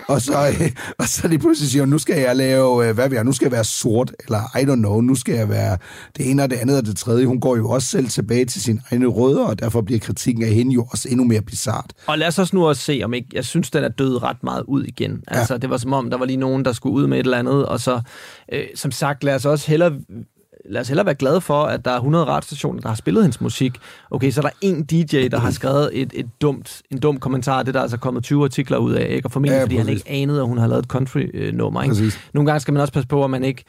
[0.07, 3.15] Og så, øh, og så de pludselig siger, nu skal jeg lave, øh, hvad vil
[3.15, 5.77] jeg, nu skal jeg være sort, eller I don't know, nu skal jeg være
[6.17, 7.25] det ene og det andet og det tredje.
[7.25, 10.49] Hun går jo også selv tilbage til sine egne rødder, og derfor bliver kritikken af
[10.49, 11.93] hende jo også endnu mere bizart.
[12.07, 13.27] Og lad os også nu også se, om ikke...
[13.33, 15.11] Jeg synes, den er død ret meget ud igen.
[15.31, 15.37] Ja.
[15.37, 17.37] Altså, det var som om, der var lige nogen, der skulle ud med et eller
[17.37, 18.01] andet, og så,
[18.53, 19.91] øh, som sagt, lad os også hellere
[20.69, 23.41] lad os hellere være glade for, at der er 100 radiostationer, der har spillet hendes
[23.41, 23.73] musik.
[24.11, 27.59] Okay, så er der en DJ, der har skrevet et, et dumt, en dum kommentar.
[27.63, 29.25] Det er der altså kommet 20 artikler ud af, ikke?
[29.27, 31.83] og formentlig, Ja, fordi han ikke anede, at hun har lavet et country-nummer.
[31.83, 31.93] Ikke?
[31.95, 32.19] Præcis.
[32.33, 33.63] Nogle gange skal man også passe på, at man ikke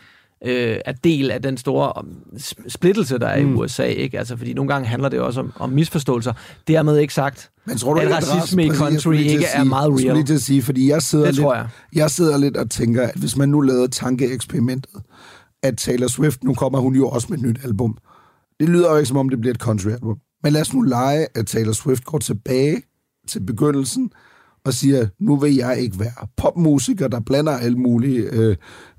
[0.46, 1.92] øh, er del af den store
[2.36, 3.52] sp- splittelse, der er Mm.
[3.54, 3.84] i USA.
[3.84, 4.18] Ikke?
[4.18, 6.32] Altså, fordi nogle gange handler det også om, om misforståelser.
[6.68, 9.64] Dermed ikke sagt, Men tror du at racisme i jeg country ikke at er sige-
[9.68, 10.14] meget Jeg real.
[10.16, 11.66] lige til at sige, fordi jeg sidder, Det lidt, tror jeg.
[11.94, 14.90] jeg sidder lidt og tænker, at hvis man nu lavede tankeeksperimentet,
[15.64, 17.96] at Taylor Swift, nu kommer hun jo også med et nyt album.
[18.60, 20.18] Det lyder jo ikke, som om det bliver et country-album.
[20.42, 22.82] Men lad os nu lege, at Taylor Swift går tilbage
[23.28, 24.10] til begyndelsen
[24.64, 28.56] og siger, nu vil jeg ikke være popmusiker, der blander alle mulige øh,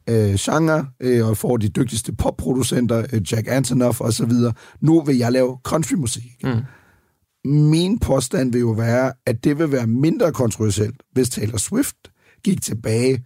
[0.09, 4.53] øh, genre, øh, og får de dygtigste popproducenter, øh, Jack Antonoff og så videre.
[4.81, 6.23] Nu vil jeg lave countrymusik.
[6.43, 6.61] Mm.
[7.51, 11.95] Min påstand vil jo være, at det vil være mindre kontroversielt, hvis Taylor Swift
[12.43, 13.25] gik tilbage.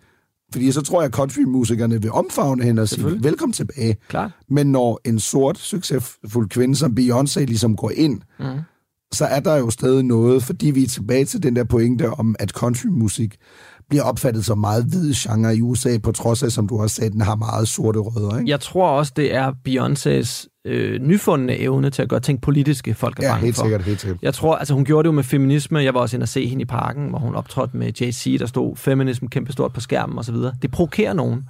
[0.52, 3.96] Fordi så tror jeg, at countrymusikerne vil omfavne hende og sige, velkommen tilbage.
[4.08, 4.32] Klart.
[4.50, 8.46] Men når en sort, succesfuld kvinde som Beyoncé ligesom går ind, Mm.
[9.14, 12.36] så er der jo stadig noget, fordi vi er tilbage til den der pointe om,
[12.40, 13.36] at countrymusik
[13.90, 17.12] bliver opfattet som meget hvid genre i USA, på trods af, som du også sagde,
[17.12, 18.38] den har meget sorte rødder.
[18.40, 18.52] Ikke?
[18.52, 23.20] Jeg tror også, det er Beyoncés øh, nyfundne evne til at gøre ting politiske, folk
[23.20, 23.64] er Ja, bange helt for.
[23.64, 24.18] sikkert, helt sikkert.
[24.22, 25.80] Jeg tror, altså hun gjorde det jo med feminisme.
[25.84, 28.46] Jeg var også inde og se hende i parken, hvor hun optrådte med JC, der
[28.46, 30.54] stod feminism kæmpestort på skærmen og så videre.
[30.62, 31.44] Det provokerer nogen.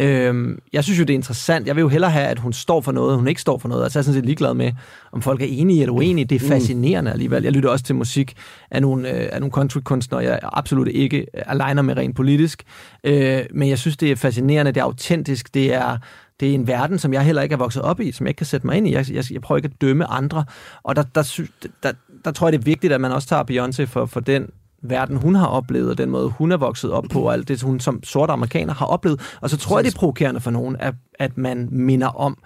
[0.00, 1.66] Øhm, jeg synes jo, det er interessant.
[1.66, 3.82] Jeg vil jo hellere have, at hun står for noget, hun ikke står for noget.
[3.82, 4.72] Altså, jeg er sådan set ligeglad med,
[5.12, 6.24] om folk er enige eller uenige.
[6.24, 7.42] Det er fascinerende alligevel.
[7.42, 8.34] Jeg lytter også til musik
[8.70, 12.62] af nogle, øh, af nogle country-kunstnere, jeg absolut ikke aligner med rent politisk.
[13.04, 15.98] Øh, men jeg synes, det er fascinerende, det er autentisk, det er,
[16.40, 18.38] det er en verden, som jeg heller ikke er vokset op i, som jeg ikke
[18.38, 18.92] kan sætte mig ind i.
[18.92, 20.44] Jeg, jeg, jeg prøver ikke at dømme andre.
[20.82, 21.40] Og der, der,
[21.82, 21.92] der,
[22.24, 24.50] der tror jeg, det er vigtigt, at man også tager Beyoncé for, for den
[24.82, 27.62] verden, hun har oplevet, og den måde, hun er vokset op på, og alt det,
[27.62, 29.20] hun som sort amerikaner har oplevet.
[29.40, 32.38] Og så tror jeg, det er provokerende for nogen, at, at man minder om,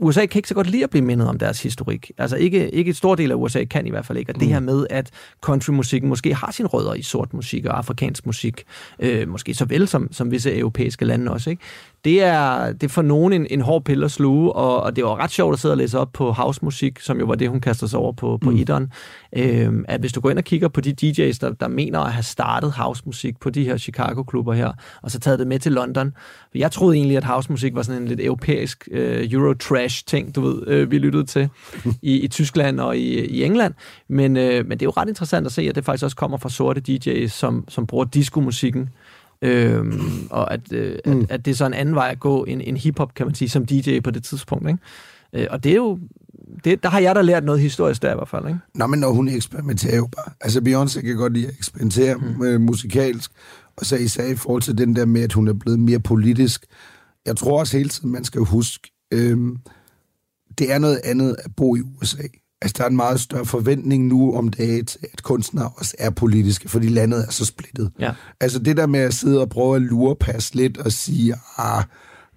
[0.00, 2.12] USA kan ikke så godt lide at blive mindet om deres historik.
[2.18, 4.32] Altså ikke, ikke et stort del af USA kan i hvert fald ikke.
[4.32, 5.10] Og det her med, at
[5.40, 8.64] countrymusikken måske har sine rødder i sort musik og afrikansk musik,
[9.00, 11.62] øh, måske så vel som, som visse europæiske lande også, ikke?
[12.04, 15.04] Det er, det er for nogen en, en hård pille at sluge, og, og det
[15.04, 17.60] var ret sjovt at sidde og læse op på housemusik, som jo var det, hun
[17.60, 18.56] kastede sig over på, på mm.
[18.56, 18.92] Idon.
[19.36, 22.12] Øh, at hvis du går ind og kigger på de DJ's, der, der mener at
[22.12, 24.72] have startet housemusik på de her Chicago-klubber her,
[25.02, 26.12] og så taget det med til London.
[26.54, 30.90] Jeg troede egentlig, at housemusik var sådan en lidt europæisk øh, Eurotrash-ting, du ved, øh,
[30.90, 31.48] vi lyttede til
[32.02, 33.74] i, i Tyskland og i, i England.
[34.08, 36.36] Men, øh, men det er jo ret interessant at se, at det faktisk også kommer
[36.36, 38.88] fra sorte DJ's, som, som bruger disco-musikken.
[39.42, 41.20] Øhm, og at, øh, mm.
[41.20, 43.34] at, at det er så en anden vej at gå end, end hiphop, kan man
[43.34, 44.68] sige, som DJ på det tidspunkt.
[44.68, 44.78] Ikke?
[45.32, 45.98] Øh, og det er jo,
[46.64, 48.46] det, der har jeg da lært noget historisk der i hvert fald.
[48.46, 48.58] Ikke?
[48.74, 50.32] Nå, men når hun eksperimenterer jo bare.
[50.40, 52.38] Altså, Beyoncé kan godt lide at eksperimentere mm.
[52.38, 53.30] med musikalsk,
[53.76, 56.66] og så især i forhold til den der med, at hun er blevet mere politisk.
[57.26, 59.56] Jeg tror også hele tiden, man skal huske, øhm,
[60.58, 62.22] det er noget andet at bo i USA.
[62.62, 66.68] Altså, der er en meget større forventning nu om dagen at kunstnere også er politiske,
[66.68, 67.90] fordi landet er så splittet.
[68.00, 68.12] Ja.
[68.40, 71.84] Altså, det der med at sidde og prøve at lurepasse lidt og sige, ah,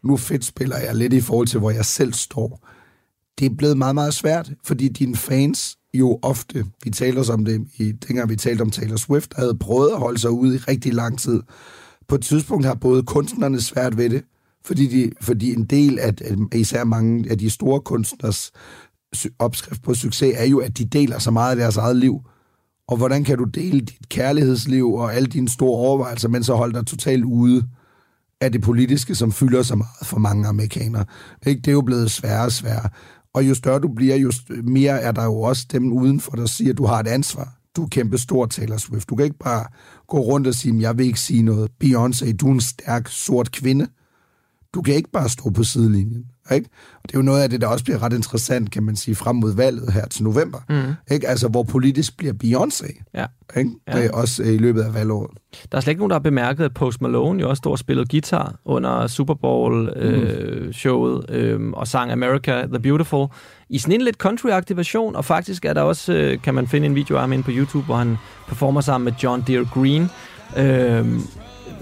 [0.03, 2.67] nu fedt spiller jeg lidt i forhold til, hvor jeg selv står.
[3.39, 7.67] Det er blevet meget, meget svært, fordi dine fans jo ofte, vi taler om det,
[7.77, 10.93] i, dengang vi talte om Taylor Swift, havde prøvet at holde sig ude i rigtig
[10.93, 11.41] lang tid.
[12.07, 14.23] På et tidspunkt har både kunstnerne svært ved det,
[14.65, 16.13] fordi, de, fordi en del af,
[16.53, 18.51] især mange af de store kunstners
[19.39, 22.21] opskrift på succes er jo, at de deler så meget af deres eget liv.
[22.87, 26.73] Og hvordan kan du dele dit kærlighedsliv og alle dine store overvejelser, men så holde
[26.73, 27.67] dig totalt ude
[28.41, 31.05] af det politiske, som fylder så meget for mange amerikanere.
[31.45, 31.61] Ikke?
[31.61, 32.89] Det er jo blevet sværere og sværere.
[33.33, 34.31] Og jo større du bliver, jo
[34.63, 37.57] mere er der jo også dem udenfor, der siger, at du har et ansvar.
[37.75, 39.09] Du er kæmpe stor Taylor Swift.
[39.09, 39.65] Du kan ikke bare
[40.07, 41.71] gå rundt og sige, jeg vil ikke sige noget.
[41.83, 43.87] Beyoncé, du er en stærk, sort kvinde.
[44.73, 46.25] Du kan ikke bare stå på sidelinjen.
[46.51, 46.69] Ikke?
[46.95, 49.15] Og det er jo noget af det, der også bliver ret interessant, kan man sige,
[49.15, 50.59] frem mod valget her til november.
[50.69, 51.13] Mm.
[51.13, 51.27] Ikke?
[51.27, 53.03] Altså, hvor politisk bliver Beyoncé.
[53.13, 53.25] Ja.
[53.57, 53.71] Ikke?
[53.87, 53.97] Ja.
[53.97, 55.31] Det er også øh, i løbet af valgåret.
[55.71, 57.79] Der er slet ikke nogen, der har bemærket, at Post Malone jo også stod og
[57.79, 63.27] spillede guitar under Super Bowl-showet øh, øh, og sang America the Beautiful
[63.69, 66.85] i sådan en lidt country version, og faktisk er der også, øh, kan man finde
[66.85, 70.09] en video af ham inde på YouTube, hvor han performer sammen med John Deere Green
[70.57, 71.19] øh,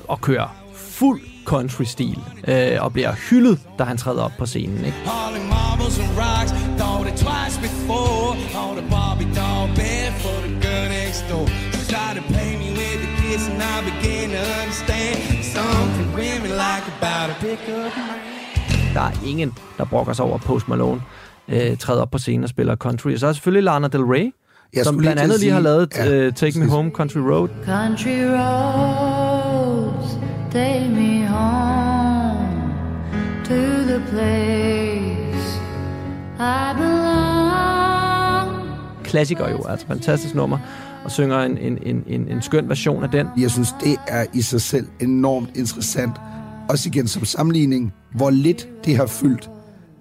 [0.07, 1.21] og kører fuld
[1.51, 4.85] country-stil øh, og bliver hyldet, da han træder op på scenen.
[4.85, 4.97] Ikke?
[7.31, 8.35] Rocks, before.
[8.55, 9.59] On the Barbie doll
[13.29, 18.93] kiss, and I began to understand something women like about a pickup man.
[18.93, 21.01] Der er ingen, der brokker sig over Post Malone
[21.47, 23.15] øh, træder op på scenen og spiller country.
[23.15, 24.33] Så er selvfølgelig Lana Del Rey,
[24.73, 27.17] Jeg som blandt lige andet at lige har lavet Ja, øh, Take Me Home Country
[27.17, 27.49] Road.
[27.65, 29.28] Country roads
[30.51, 32.73] take me home
[33.45, 35.59] to the place
[36.39, 37.49] I belong.
[39.03, 40.57] Klassiker jo, altså fantastisk nummer,
[41.03, 43.27] og synger en, en, en, en, en skøn version af den.
[43.37, 46.13] Jeg synes, det er i sig selv enormt interessant.
[46.69, 49.49] Også igen som sammenligning, hvor lidt det har fyldt,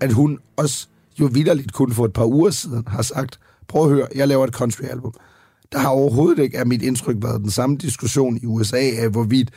[0.01, 0.87] at hun også
[1.21, 4.45] jo vidderligt kun for et par uger siden har sagt, prøv at høre, jeg laver
[4.45, 5.13] et country-album.
[5.73, 9.51] Der har overhovedet ikke, af mit indtryk, været den samme diskussion i USA af, hvorvidt,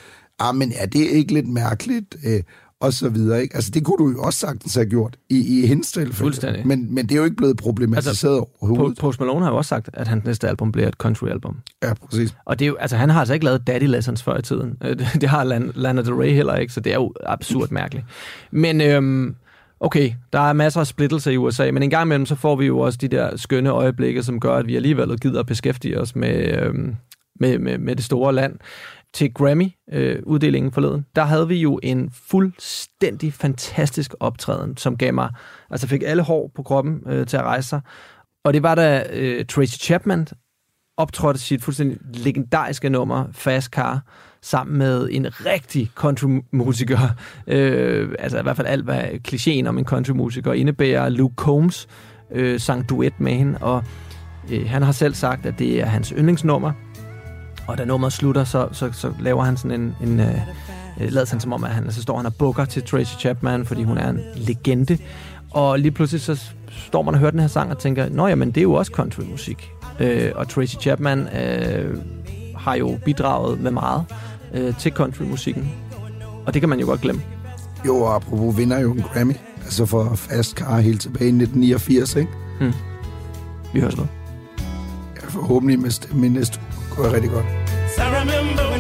[0.50, 2.42] ah, men er det ikke lidt mærkeligt, øh,
[2.80, 3.42] og så videre.
[3.42, 3.56] Ikke?
[3.56, 6.14] Altså, det kunne du jo også sagtens have gjort i, i hendes tilfælde.
[6.16, 6.68] Fuldstændig.
[6.68, 9.00] Men, men det er jo ikke blevet problematiseret altså, overhovedet.
[9.00, 11.56] Po- Post Malone har jo også sagt, at hans næste album bliver et country-album.
[11.84, 12.36] Ja, præcis.
[12.46, 14.74] Og det er jo, altså, han har altså ikke lavet Daddy Lessons før i tiden.
[14.84, 17.72] Øh, Det, det har Lan- Lana Del Rey heller ikke, så det er jo absurd
[17.72, 18.06] mærkeligt.
[18.52, 19.36] Men øhm,
[19.80, 22.66] okay, der er masser af splittelse i USA, men en gang imellem, så får vi
[22.66, 26.16] jo også de der skønne øjeblikke, som gør, at vi alligevel gider at beskæftige os
[26.16, 26.96] med, øhm,
[27.40, 28.56] med, med, med det store land.
[29.14, 35.30] Til Grammy-uddelingen øh, forleden, der havde vi jo en fuldstændig fantastisk optræden, som gav mig,
[35.70, 37.82] altså fik alle hår på kroppen øh, til at rejse sig.
[38.44, 40.28] Og det var da øh, Tracy Chapman
[40.98, 44.02] optrådte sit fuldstændig legendariske nummer, Fast Car,
[44.42, 47.00] sammen med en rigtig countrymusiker.
[47.48, 51.10] Øh, altså i hvert fald alt, hvad klichéen om en countrymusiker indebærer.
[51.10, 51.88] Luke Combs
[52.32, 53.84] øh, sang duet med hende, og
[54.52, 56.72] øh, han har selv sagt, at det er hans yndlingsnummer.
[57.68, 59.96] Og da nummeret slutter, så, så, så laver han sådan en...
[60.02, 60.42] en øh,
[61.00, 63.66] øh, lader han som om, at han, så står han og bukker til Tracy Chapman,
[63.66, 64.98] fordi hun er en legende.
[65.52, 68.48] Og lige pludselig så står man og hører den her sang og tænker, nå jamen,
[68.48, 69.72] det er jo også countrymusik.
[70.00, 71.98] Øh, og Tracy Chapman øh,
[72.58, 74.06] har jo bidraget med meget
[74.54, 75.72] øh, til countrymusikken.
[76.46, 77.22] Og det kan man jo godt glemme.
[77.86, 79.34] Jo, og apropos vinder jo en Grammy.
[79.64, 82.32] Altså for Fast Car helt tilbage i 1989, ikke?
[82.60, 82.74] Mm.
[83.74, 84.10] Vi hører noget.
[85.22, 86.71] Ja, forhåbentlig med stemme næste uge.
[87.10, 87.46] Rigtig godt.
[87.98, 88.71] I remember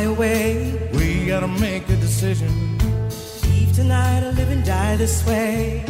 [0.00, 0.90] fly away?
[0.92, 2.78] We gotta make a decision.
[3.42, 5.84] Leave tonight or live and die this way.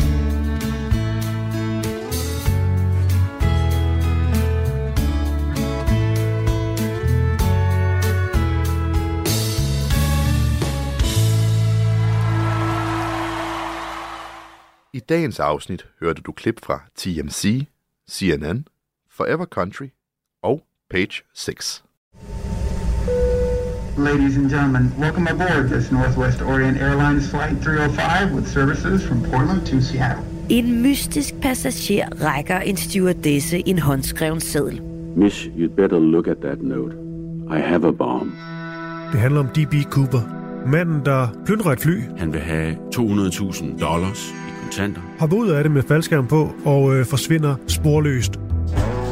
[14.93, 17.67] I dagens afsnit hørte du klip fra TMC,
[18.11, 18.69] CNN,
[19.09, 19.89] Forever Country
[20.43, 21.85] og Page 6.
[24.07, 29.67] Ladies and gentlemen, welcome aboard this Northwest Orient Airlines Flight 305 with services from Portland
[29.67, 30.25] to Seattle.
[30.49, 34.81] En mystisk passager rækker en stewardesse en håndskreven seddel.
[35.17, 36.95] Miss, you'd better look at that note.
[37.57, 38.33] I have a bomb.
[39.13, 39.75] Det handler om D.B.
[39.91, 40.21] Cooper.
[40.67, 45.01] Manden, der plyndrer et fly, Han vil have 200.000 dollars i kontanter.
[45.19, 48.41] hopper ud af det med faldskærm på og øh, forsvinder sporløst.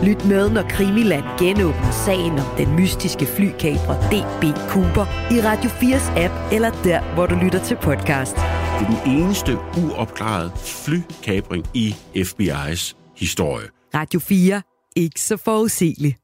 [0.03, 6.19] Lyt med, når Krimiland genåbner sagen om den mystiske flykabrer DB Cooper i Radio 4's
[6.19, 8.35] app eller der, hvor du lytter til podcast.
[8.37, 13.69] Det er den eneste uopklarede flykabring i FBI's historie.
[13.95, 14.63] Radio 4.
[14.97, 16.17] Ikke så forudsigeligt.